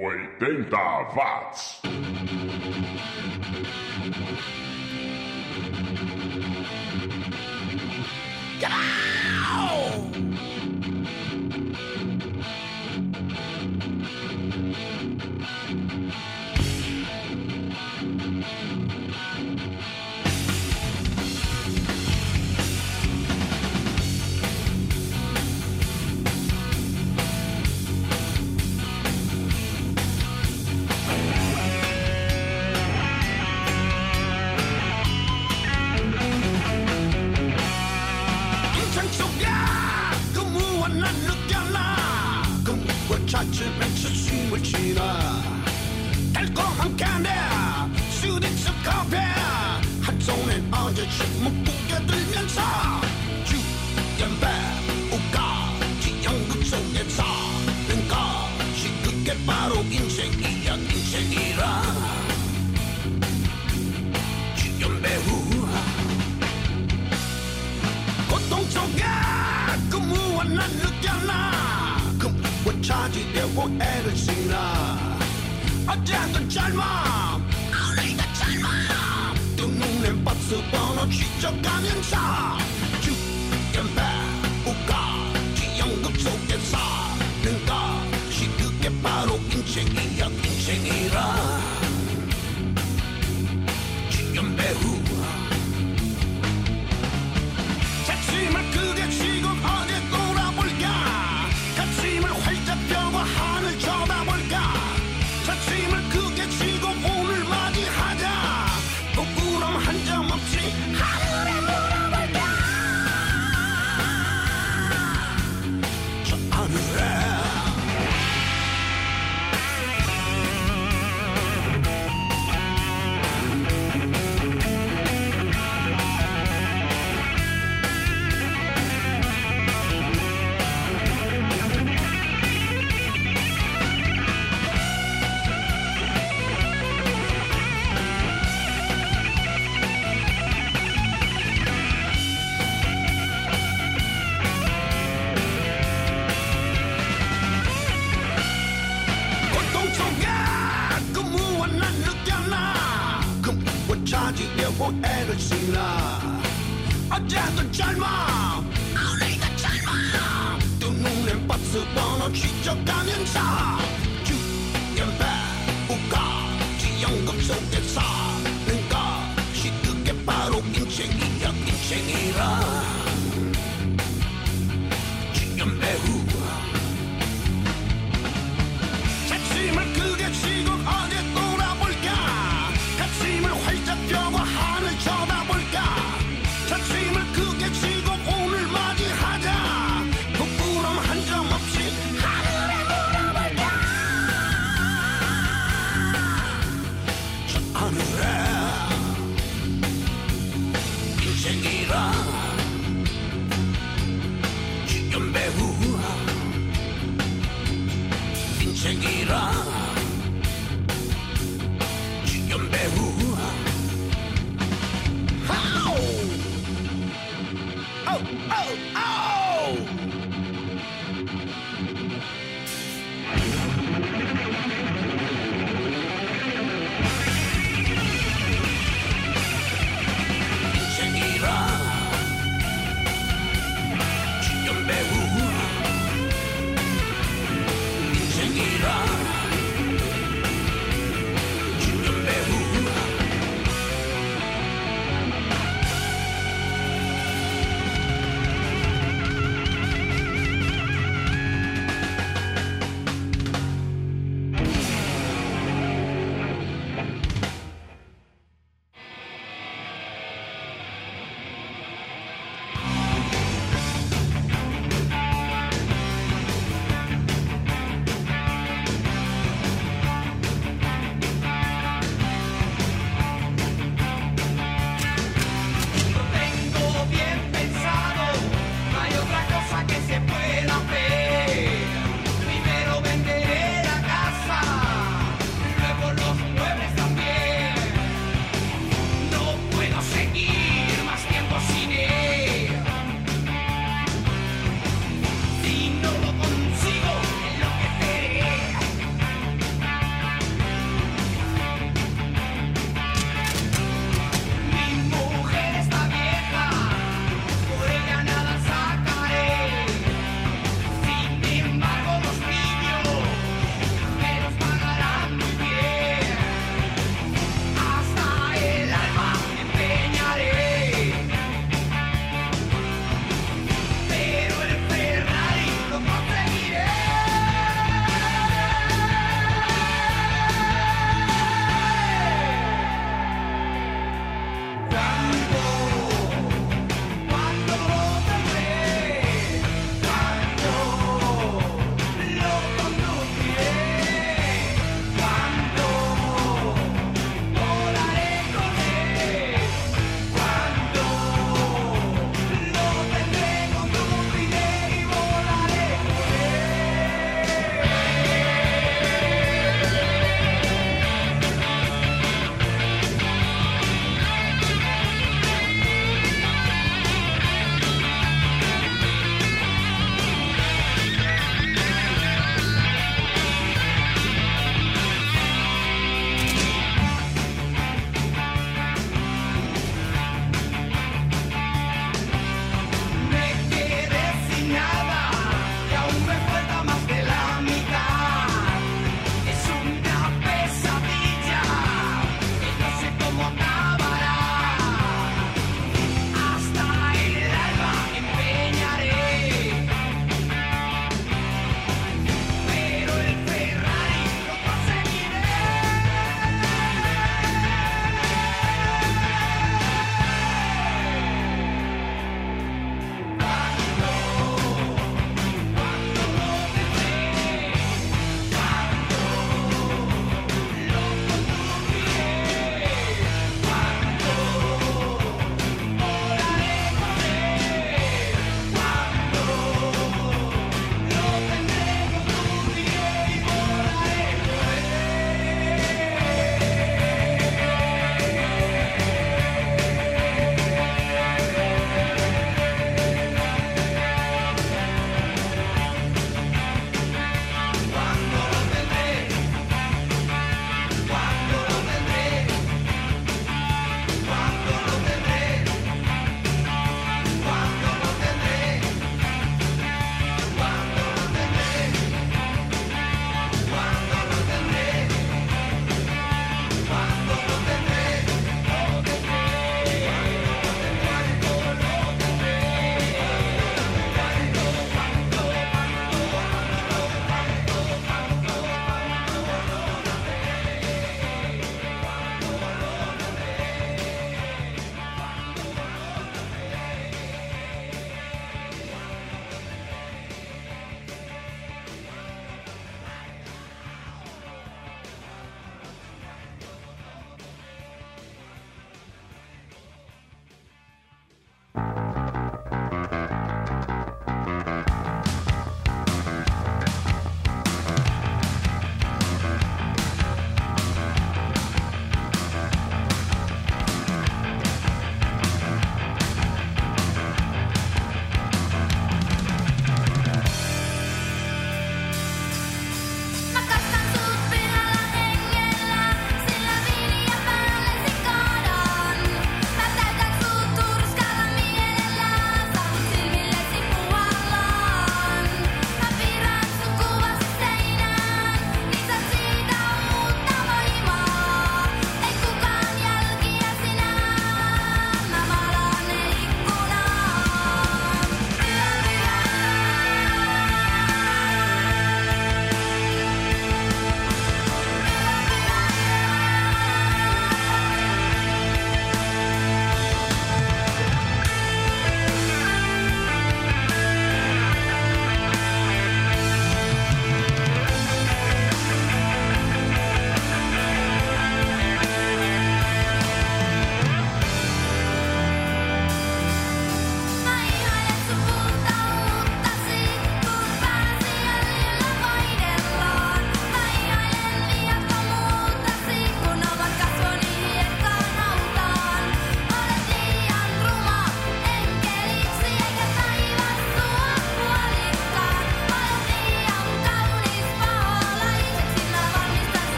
[0.00, 1.80] Oitenta watts.
[8.60, 8.97] 인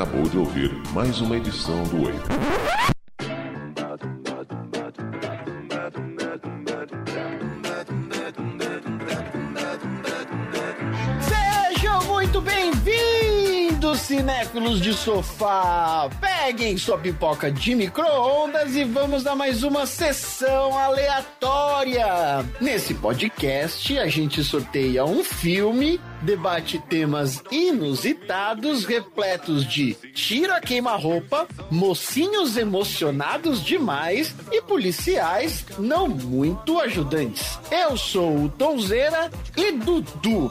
[0.00, 2.18] acabou de ouvir mais uma edição do Wave.
[11.20, 16.08] Sejam muito bem-vindos, cinéfilos de sofá!
[16.18, 22.44] Peguem sua pipoca de micro-ondas e vamos a mais uma sessão aleatória!
[22.60, 32.56] Nesse podcast, a gente sorteia um filme, debate temas inusitados, repletos de tira queima-roupa, mocinhos
[32.56, 37.58] emocionados demais e policiais não muito ajudantes.
[37.70, 40.50] Eu sou o Tonzeira e Dudu.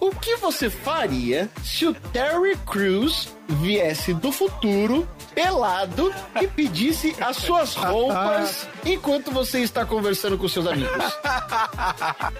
[0.00, 7.36] O que você faria se o Terry Crews viesse do futuro, pelado, e pedisse as
[7.36, 11.04] suas roupas enquanto você está conversando com seus amigos?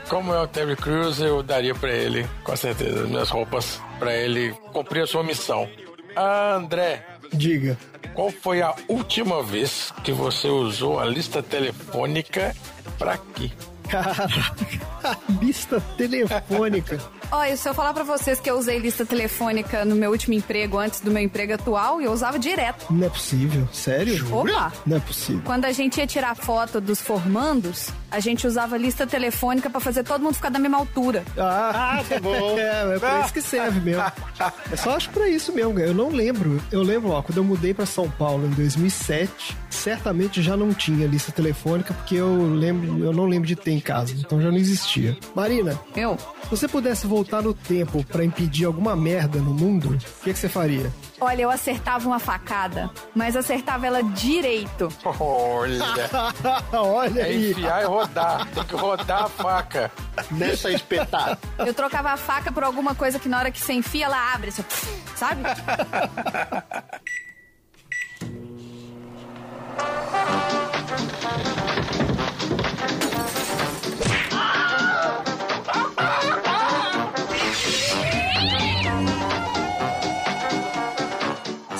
[0.08, 4.14] Como é o Terry Crews, eu daria pra ele, com certeza, as minhas roupas, pra
[4.14, 5.68] ele cumprir a sua missão.
[6.16, 7.04] Ah, André.
[7.32, 7.76] Diga.
[8.14, 12.54] Qual foi a última vez que você usou a lista telefônica
[12.96, 13.50] pra quê?
[13.88, 16.98] Caraca, lista telefônica.
[17.30, 20.78] Olha, se eu falar pra vocês que eu usei lista telefônica no meu último emprego,
[20.78, 22.86] antes do meu emprego atual, eu usava direto.
[22.90, 24.24] Não é possível, sério?
[24.32, 24.72] Opa!
[24.86, 25.42] Não é possível.
[25.44, 30.04] Quando a gente ia tirar foto dos formandos, a gente usava lista telefônica pra fazer
[30.04, 31.24] todo mundo ficar da mesma altura.
[31.36, 32.54] Ah, tá bom.
[32.64, 34.04] É, é pra isso que serve mesmo.
[34.70, 36.60] É só acho pra isso mesmo, eu não lembro.
[36.70, 41.06] Eu lembro, ó, quando eu mudei pra São Paulo em 2007, certamente já não tinha
[41.06, 44.56] lista telefônica, porque eu lembro, eu não lembro de ter em casa, então já não
[44.56, 45.16] existia.
[45.34, 49.90] Marina, eu, se você pudesse voltar no tempo pra impedir alguma merda no mundo,
[50.20, 50.92] o que, que você faria?
[51.20, 54.88] Olha, eu acertava uma facada, mas acertava ela direito.
[55.18, 55.84] Olha.
[56.72, 57.50] Olha É aí.
[57.52, 58.46] enfiar e rodar.
[58.50, 59.90] Tem que rodar a faca.
[60.30, 61.38] Nessa espetada.
[61.58, 64.48] Eu trocava a faca por alguma coisa que na hora que você enfia, ela abre,
[64.50, 64.62] assim,
[65.16, 65.42] sabe?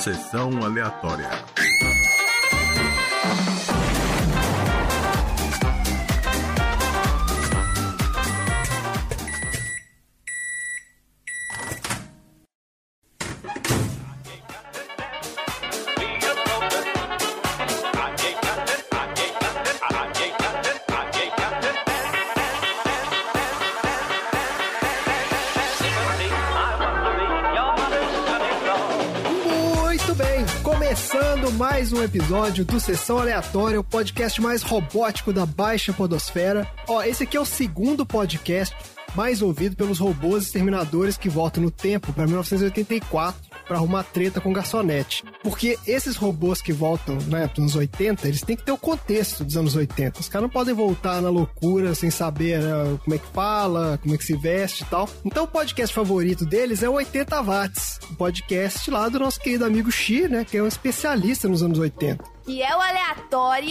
[0.05, 1.31] Sessão aleatória.
[32.05, 36.67] Episódio do Sessão Aleatória, o podcast mais robótico da Baixa Podosfera.
[36.87, 38.75] Ó, esse aqui é o segundo podcast
[39.15, 44.53] mais ouvido pelos robôs exterminadores que voltam no tempo para 1984 para arrumar treta com
[44.53, 45.23] garçonete.
[45.41, 49.43] Porque esses robôs que voltam, né, dos anos 80, eles têm que ter o contexto
[49.43, 50.19] dos anos 80.
[50.19, 54.13] Os caras não podem voltar na loucura sem saber né, como é que fala, como
[54.13, 55.09] é que se veste e tal.
[55.23, 59.65] Então o podcast favorito deles é o 80 Watts, o podcast lá do nosso querido
[59.65, 62.23] amigo Xi, né, que é um especialista nos anos 80.
[62.47, 63.65] E é o aleatório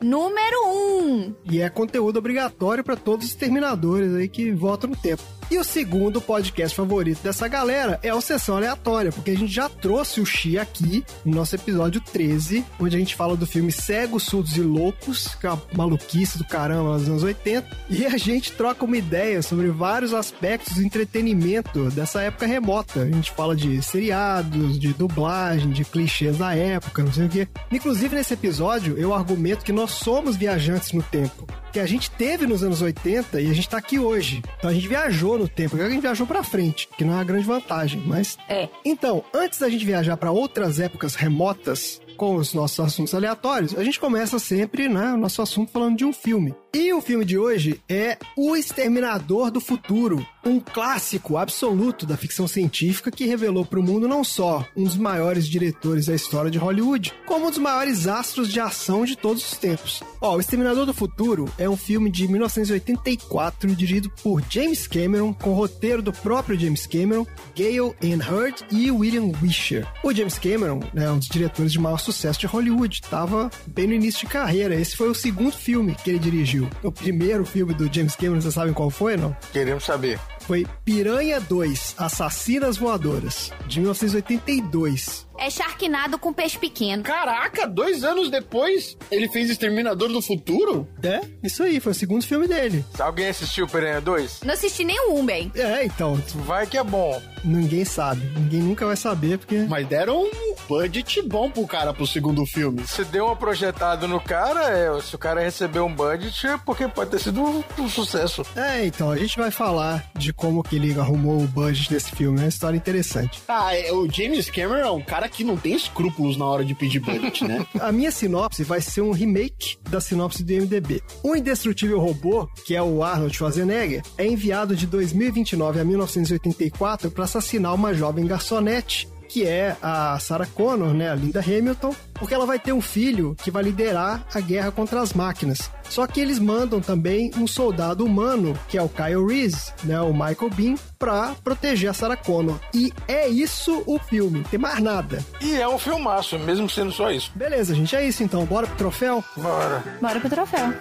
[0.00, 0.70] número 1.
[1.02, 1.34] Um.
[1.44, 5.22] E é conteúdo obrigatório para todos os terminadores aí que votam no tempo.
[5.50, 9.68] E o segundo podcast favorito dessa galera é o Sessão Aleatória, porque a gente já
[9.68, 14.22] trouxe o Xi aqui no nosso episódio 13, onde a gente fala do filme Cegos,
[14.22, 18.52] Surdos e Loucos, que é uma maluquice do caramba dos anos 80, e a gente
[18.52, 23.00] troca uma ideia sobre vários aspectos do entretenimento dessa época remota.
[23.00, 27.48] A gente fala de seriados, de dublagem, de clichês da época, não sei o quê.
[27.72, 31.44] Inclusive, nesse episódio, eu argumento que nós somos viajantes no tempo.
[31.72, 34.42] Que a gente teve nos anos 80 e a gente tá aqui hoje.
[34.58, 37.24] Então a gente viajou no tempo, a gente viajou pra frente, que não é uma
[37.24, 38.36] grande vantagem, mas.
[38.48, 38.68] É.
[38.84, 43.82] Então, antes da gente viajar pra outras épocas remotas, com os nossos assuntos aleatórios, a
[43.82, 46.54] gente começa sempre, né, o nosso assunto falando de um filme.
[46.72, 52.46] E o filme de hoje é O Exterminador do Futuro, um clássico absoluto da ficção
[52.46, 56.58] científica que revelou para o mundo não só um dos maiores diretores da história de
[56.58, 60.00] Hollywood, como um dos maiores astros de ação de todos os tempos.
[60.20, 65.52] Ó, O Exterminador do Futuro é um filme de 1984 dirigido por James Cameron, com
[65.52, 67.26] roteiro do próprio James Cameron,
[67.56, 69.88] Gail Ann Hurd e William Wisher.
[70.04, 73.94] O James Cameron é um dos diretores de maior sucesso de Hollywood, estava bem no
[73.94, 74.76] início de carreira.
[74.76, 76.59] Esse foi o segundo filme que ele dirigiu.
[76.82, 79.36] O primeiro filme do James Cameron, vocês sabem qual foi, não?
[79.52, 80.18] Queremos saber.
[80.50, 85.30] Foi Piranha 2, Assassinas Voadoras, de 1982.
[85.38, 87.02] É Sharknado com peixe pequeno.
[87.02, 90.86] Caraca, dois anos depois, ele fez Exterminador do Futuro?
[91.02, 92.84] É, isso aí, foi o segundo filme dele.
[92.98, 94.40] Alguém assistiu Piranha 2?
[94.44, 95.50] Não assisti nenhum, bem.
[95.54, 97.22] É, então, Vai que é bom.
[97.42, 98.20] ninguém sabe.
[98.36, 99.60] Ninguém nunca vai saber, porque...
[99.66, 102.86] Mas deram um budget bom pro cara pro segundo filme.
[102.86, 106.86] Se deu uma projetada no cara, é, se o cara recebeu um budget, é porque
[106.86, 108.42] pode ter sido um, um sucesso.
[108.54, 112.38] É, então, a gente vai falar de como que ele arrumou o budget desse filme.
[112.38, 113.42] É uma história interessante.
[113.46, 117.00] Ah, o James Cameron é um cara que não tem escrúpulos na hora de pedir
[117.00, 117.64] budget, né?
[117.78, 121.02] A minha sinopse vai ser um remake da sinopse do IMDB.
[121.22, 127.24] O indestrutível robô, que é o Arnold Schwarzenegger, é enviado de 2029 a 1984 para
[127.24, 132.44] assassinar uma jovem garçonete que é a Sarah Connor, né, a Linda Hamilton, porque ela
[132.44, 135.70] vai ter um filho que vai liderar a guerra contra as máquinas.
[135.88, 140.12] Só que eles mandam também um soldado humano, que é o Kyle Reese, né, o
[140.12, 142.58] Michael Bean, pra proteger a Sarah Connor.
[142.74, 145.24] E é isso o filme, tem mais nada.
[145.40, 147.30] E é um filmaço, mesmo sendo só isso.
[147.34, 148.44] Beleza, gente, é isso então.
[148.44, 149.24] Bora pro troféu?
[149.36, 149.82] Bora.
[150.00, 150.74] Bora pro troféu.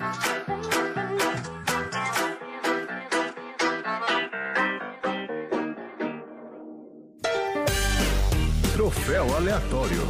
[8.90, 10.02] Troféu aleatório.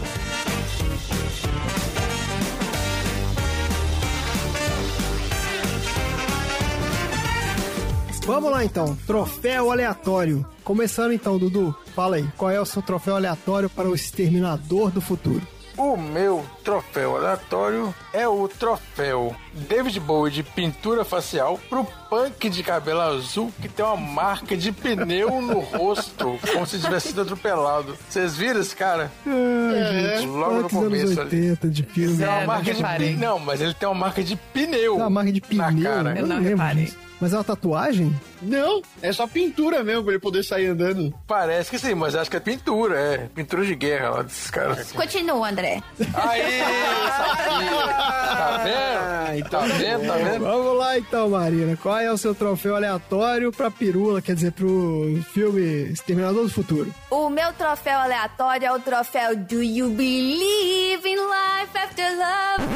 [8.25, 10.45] Vamos lá então, troféu aleatório.
[10.63, 15.01] Começando então, Dudu, fala aí, qual é o seu troféu aleatório para o Exterminador do
[15.01, 15.45] Futuro?
[15.75, 22.63] O meu troféu aleatório é o troféu David Bowie de pintura facial pro punk de
[22.63, 27.95] cabelo azul que tem uma marca de pneu no rosto, como se tivesse sido atropelado.
[28.09, 29.11] Vocês viram esse cara?
[29.27, 31.51] Ai, gente, Logo no começo ali.
[31.51, 32.17] 80 de filme.
[32.17, 33.17] Tem uma É, marca não de pneu.
[33.19, 34.93] Não, mas ele tem uma marca de pneu.
[34.93, 36.09] Tem uma marca de na pneu, cara.
[36.11, 36.85] eu Eu não não reparei.
[36.85, 36.97] disso.
[37.21, 38.17] Mas é uma tatuagem?
[38.41, 41.13] não, é só pintura mesmo pra ele poder sair andando.
[41.27, 43.17] Parece que sim, mas acho que é pintura, é.
[43.35, 44.89] Pintura de guerra lá desses caras.
[44.93, 45.83] Continua, André.
[46.13, 46.61] Aí.
[48.39, 49.37] Tá vendo?
[49.49, 50.05] Tá vendo?
[50.05, 50.43] Tá vendo?
[50.43, 51.75] Vamos lá então, Marina.
[51.75, 56.93] Qual é o seu troféu aleatório pra pirula, quer dizer, pro filme Exterminador do Futuro?
[57.09, 62.69] O meu troféu aleatório é o troféu Do You Believe in Life After Love?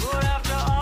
[0.00, 0.78] But after all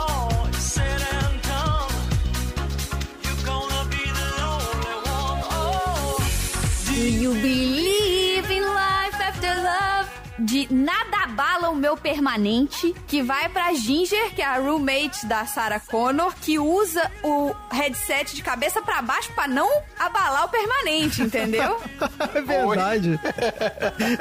[10.47, 15.45] De Nada Abala o Meu Permanente, que vai pra Ginger, que é a roommate da
[15.45, 19.69] Sarah Connor, que usa o headset de cabeça pra baixo pra não
[19.99, 21.77] abalar o permanente, entendeu?
[22.35, 23.19] É verdade.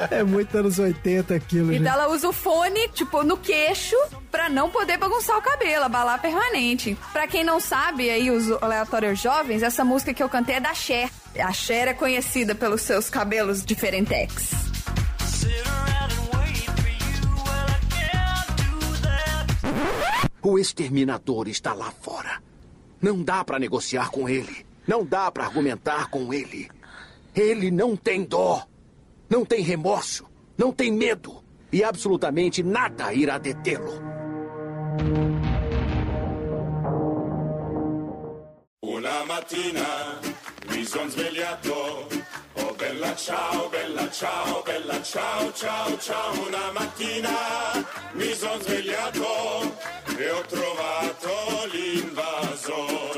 [0.09, 1.87] é muito anos 80 aquilo, Então gente.
[1.87, 3.95] ela usa o fone, tipo, no queixo,
[4.31, 6.97] pra não poder bagunçar o cabelo, abalar permanente.
[7.13, 10.73] Pra quem não sabe, aí, os aleatórios jovens, essa música que eu cantei é da
[10.73, 11.09] Cher.
[11.39, 14.51] A Cher é conhecida pelos seus cabelos diferentex.
[15.27, 16.14] Sit around
[20.41, 22.41] O exterminador está lá fora.
[23.01, 24.65] Não dá para negociar com ele.
[24.87, 26.69] Não dá para argumentar com ele.
[27.35, 28.65] Ele não tem dó.
[29.29, 30.25] Não tem remorso.
[30.57, 31.43] Não tem medo.
[31.71, 34.01] E absolutamente nada irá detê-lo.
[38.81, 40.19] Una mattina
[40.69, 42.07] mi son svegliato.
[42.57, 46.47] Oh bella ciao, bella ciao, bella ciao, ciao, ciao.
[46.47, 47.29] Una mattina
[48.13, 49.25] mi son svegliato
[50.17, 51.29] e ho trovato
[51.71, 53.15] l'invasore.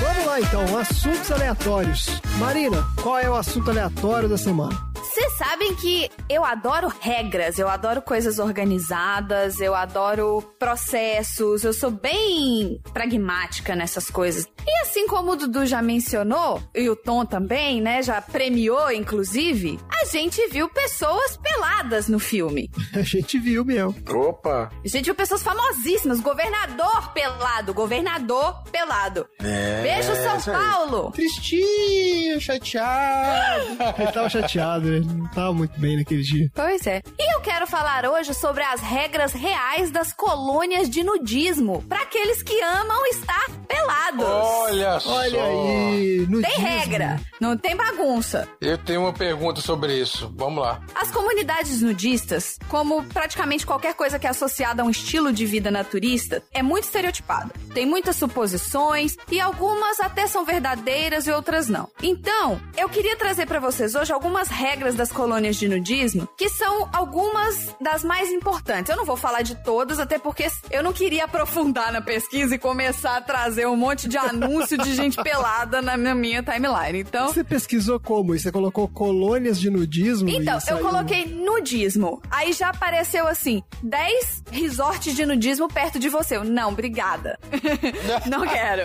[0.00, 2.06] Vamos lá então, assuntos aleatórios.
[2.38, 4.87] Marina, qual é o assunto aleatório da semana?
[5.18, 11.90] Vocês sabem que eu adoro regras, eu adoro coisas organizadas, eu adoro processos, eu sou
[11.90, 14.46] bem pragmática nessas coisas.
[14.64, 19.80] E assim como o Dudu já mencionou, e o Tom também, né, já premiou, inclusive,
[19.90, 22.70] a gente viu pessoas peladas no filme.
[22.94, 23.94] A gente viu mesmo.
[24.08, 24.70] Opa!
[24.84, 29.26] A gente viu pessoas famosíssimas, governador pelado, governador pelado.
[29.40, 30.60] É, Beijo, São aí.
[30.60, 31.10] Paulo!
[31.12, 33.64] Tristinho, chateado.
[33.98, 35.07] Ele tava chateado, né?
[35.14, 36.50] Não tava muito bem naquele dia.
[36.54, 37.02] Pois é.
[37.18, 42.42] E eu quero falar hoje sobre as regras reais das colônias de nudismo para aqueles
[42.42, 44.24] que amam estar pelados.
[44.24, 45.10] Olha só.
[45.18, 48.48] Olha aí, no Tem regra, não tem bagunça.
[48.60, 50.32] Eu tenho uma pergunta sobre isso.
[50.36, 50.80] Vamos lá.
[50.94, 55.70] As comunidades nudistas, como praticamente qualquer coisa que é associada a um estilo de vida
[55.70, 57.52] naturista, é muito estereotipada.
[57.74, 61.88] Tem muitas suposições e algumas até são verdadeiras e outras não.
[62.02, 66.88] Então, eu queria trazer pra vocês hoje algumas regras das colônias de nudismo, que são
[66.92, 68.90] algumas das mais importantes.
[68.90, 72.58] Eu não vou falar de todas, até porque eu não queria aprofundar na pesquisa e
[72.58, 76.98] começar a trazer um monte de anúncio de gente pelada na minha timeline.
[77.00, 78.34] Então, Você pesquisou como?
[78.34, 80.28] E você colocou colônias de nudismo?
[80.28, 82.20] então, e eu coloquei nudismo.
[82.30, 86.36] Aí já apareceu assim: 10 resorts de nudismo perto de você.
[86.36, 87.38] Eu, não, obrigada.
[88.26, 88.82] não quero.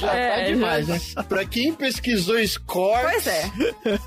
[0.00, 1.00] Já É, tá demais, já- né?
[1.28, 3.50] Pra quem pesquisou Scorch, Pois é.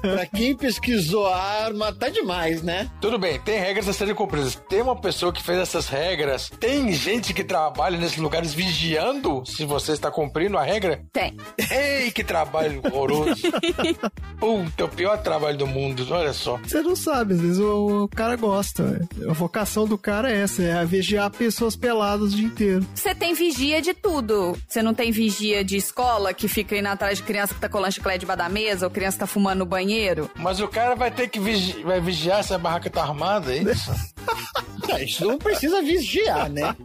[0.02, 2.90] pra quem pesquisou arma, tá demais, né?
[3.00, 4.56] Tudo bem, tem regras a serem cumpridas.
[4.70, 6.50] Tem uma pessoa que fez essas regras.
[6.60, 11.04] Tem gente que trabalha nesses lugares vigiando se você está cumprindo a regra?
[11.12, 11.38] Tem.
[11.70, 13.42] Ei, que trabalho horroroso.
[14.40, 16.58] Puta, o pior trabalho do mundo, olha só.
[16.58, 18.84] Você não sabe, às vezes o, o cara gosta.
[18.84, 19.08] né?
[19.30, 22.86] A vocação do cara é essa, é vigiar pessoas peladas o dia inteiro.
[22.94, 24.58] Você tem vigia de tudo.
[24.68, 27.94] Você não tem vigia de escola que fica indo atrás de criança que tá colando
[27.94, 30.30] chiclete debaixo da mesa ou criança que tá fumando no banheiro?
[30.36, 33.60] Mas o cara vai ter que vigi vai vigiar se a barraca tá armada, é
[33.60, 33.92] isso?
[34.88, 36.76] Não, isso não precisa vigiar, né?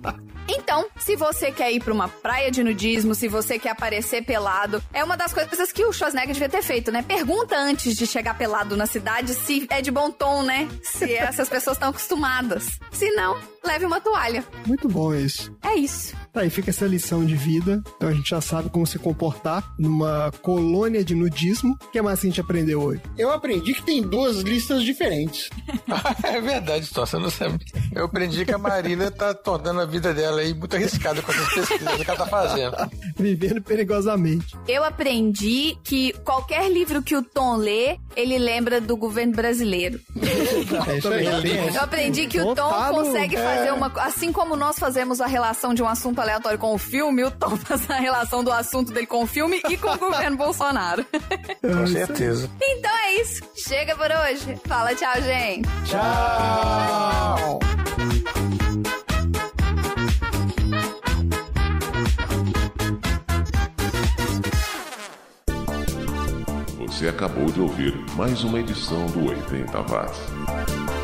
[0.48, 4.82] Então, se você quer ir pra uma praia de nudismo, se você quer aparecer pelado,
[4.94, 7.02] é uma das coisas que o Schwarzenegger devia ter feito, né?
[7.02, 10.66] Pergunta antes de chegar pelado na cidade se é de bom tom, né?
[10.82, 12.80] Se essas pessoas estão acostumadas.
[12.90, 14.42] Se não, leve uma toalha.
[14.66, 15.54] Muito bom isso.
[15.62, 16.16] É isso.
[16.32, 17.82] Tá aí, fica essa lição de vida.
[17.96, 21.76] Então a gente já sabe como se comportar numa colônia de nudismo.
[21.82, 23.00] O que mais que a gente aprendeu hoje?
[23.16, 25.50] Eu aprendi que tem duas listas diferentes.
[26.22, 27.58] é verdade, Tom, você não sabe.
[27.94, 31.48] Eu aprendi que a Marina tá tornando a vida dela aí muito arriscada com essas
[31.54, 32.76] pesquisas que ela tá fazendo.
[33.16, 34.56] Vivendo perigosamente.
[34.66, 39.98] Eu aprendi que qualquer livro que o Tom lê, ele lembra do governo brasileiro.
[40.16, 41.76] É.
[41.76, 43.92] Eu aprendi que o Tom consegue fazer uma.
[43.96, 47.56] Assim como nós fazemos a relação de um assunto aleatório com o filme, o Tom
[47.58, 51.04] faz a relação do assunto dele com o filme e com o governo Bolsonaro.
[51.60, 52.50] Com certeza.
[52.62, 53.42] Então é isso.
[53.56, 54.58] Chega por hoje.
[54.66, 55.68] Fala tchau, gente.
[55.84, 57.58] Tchau!
[66.78, 70.97] Você acabou de ouvir mais uma edição do 80 Watts.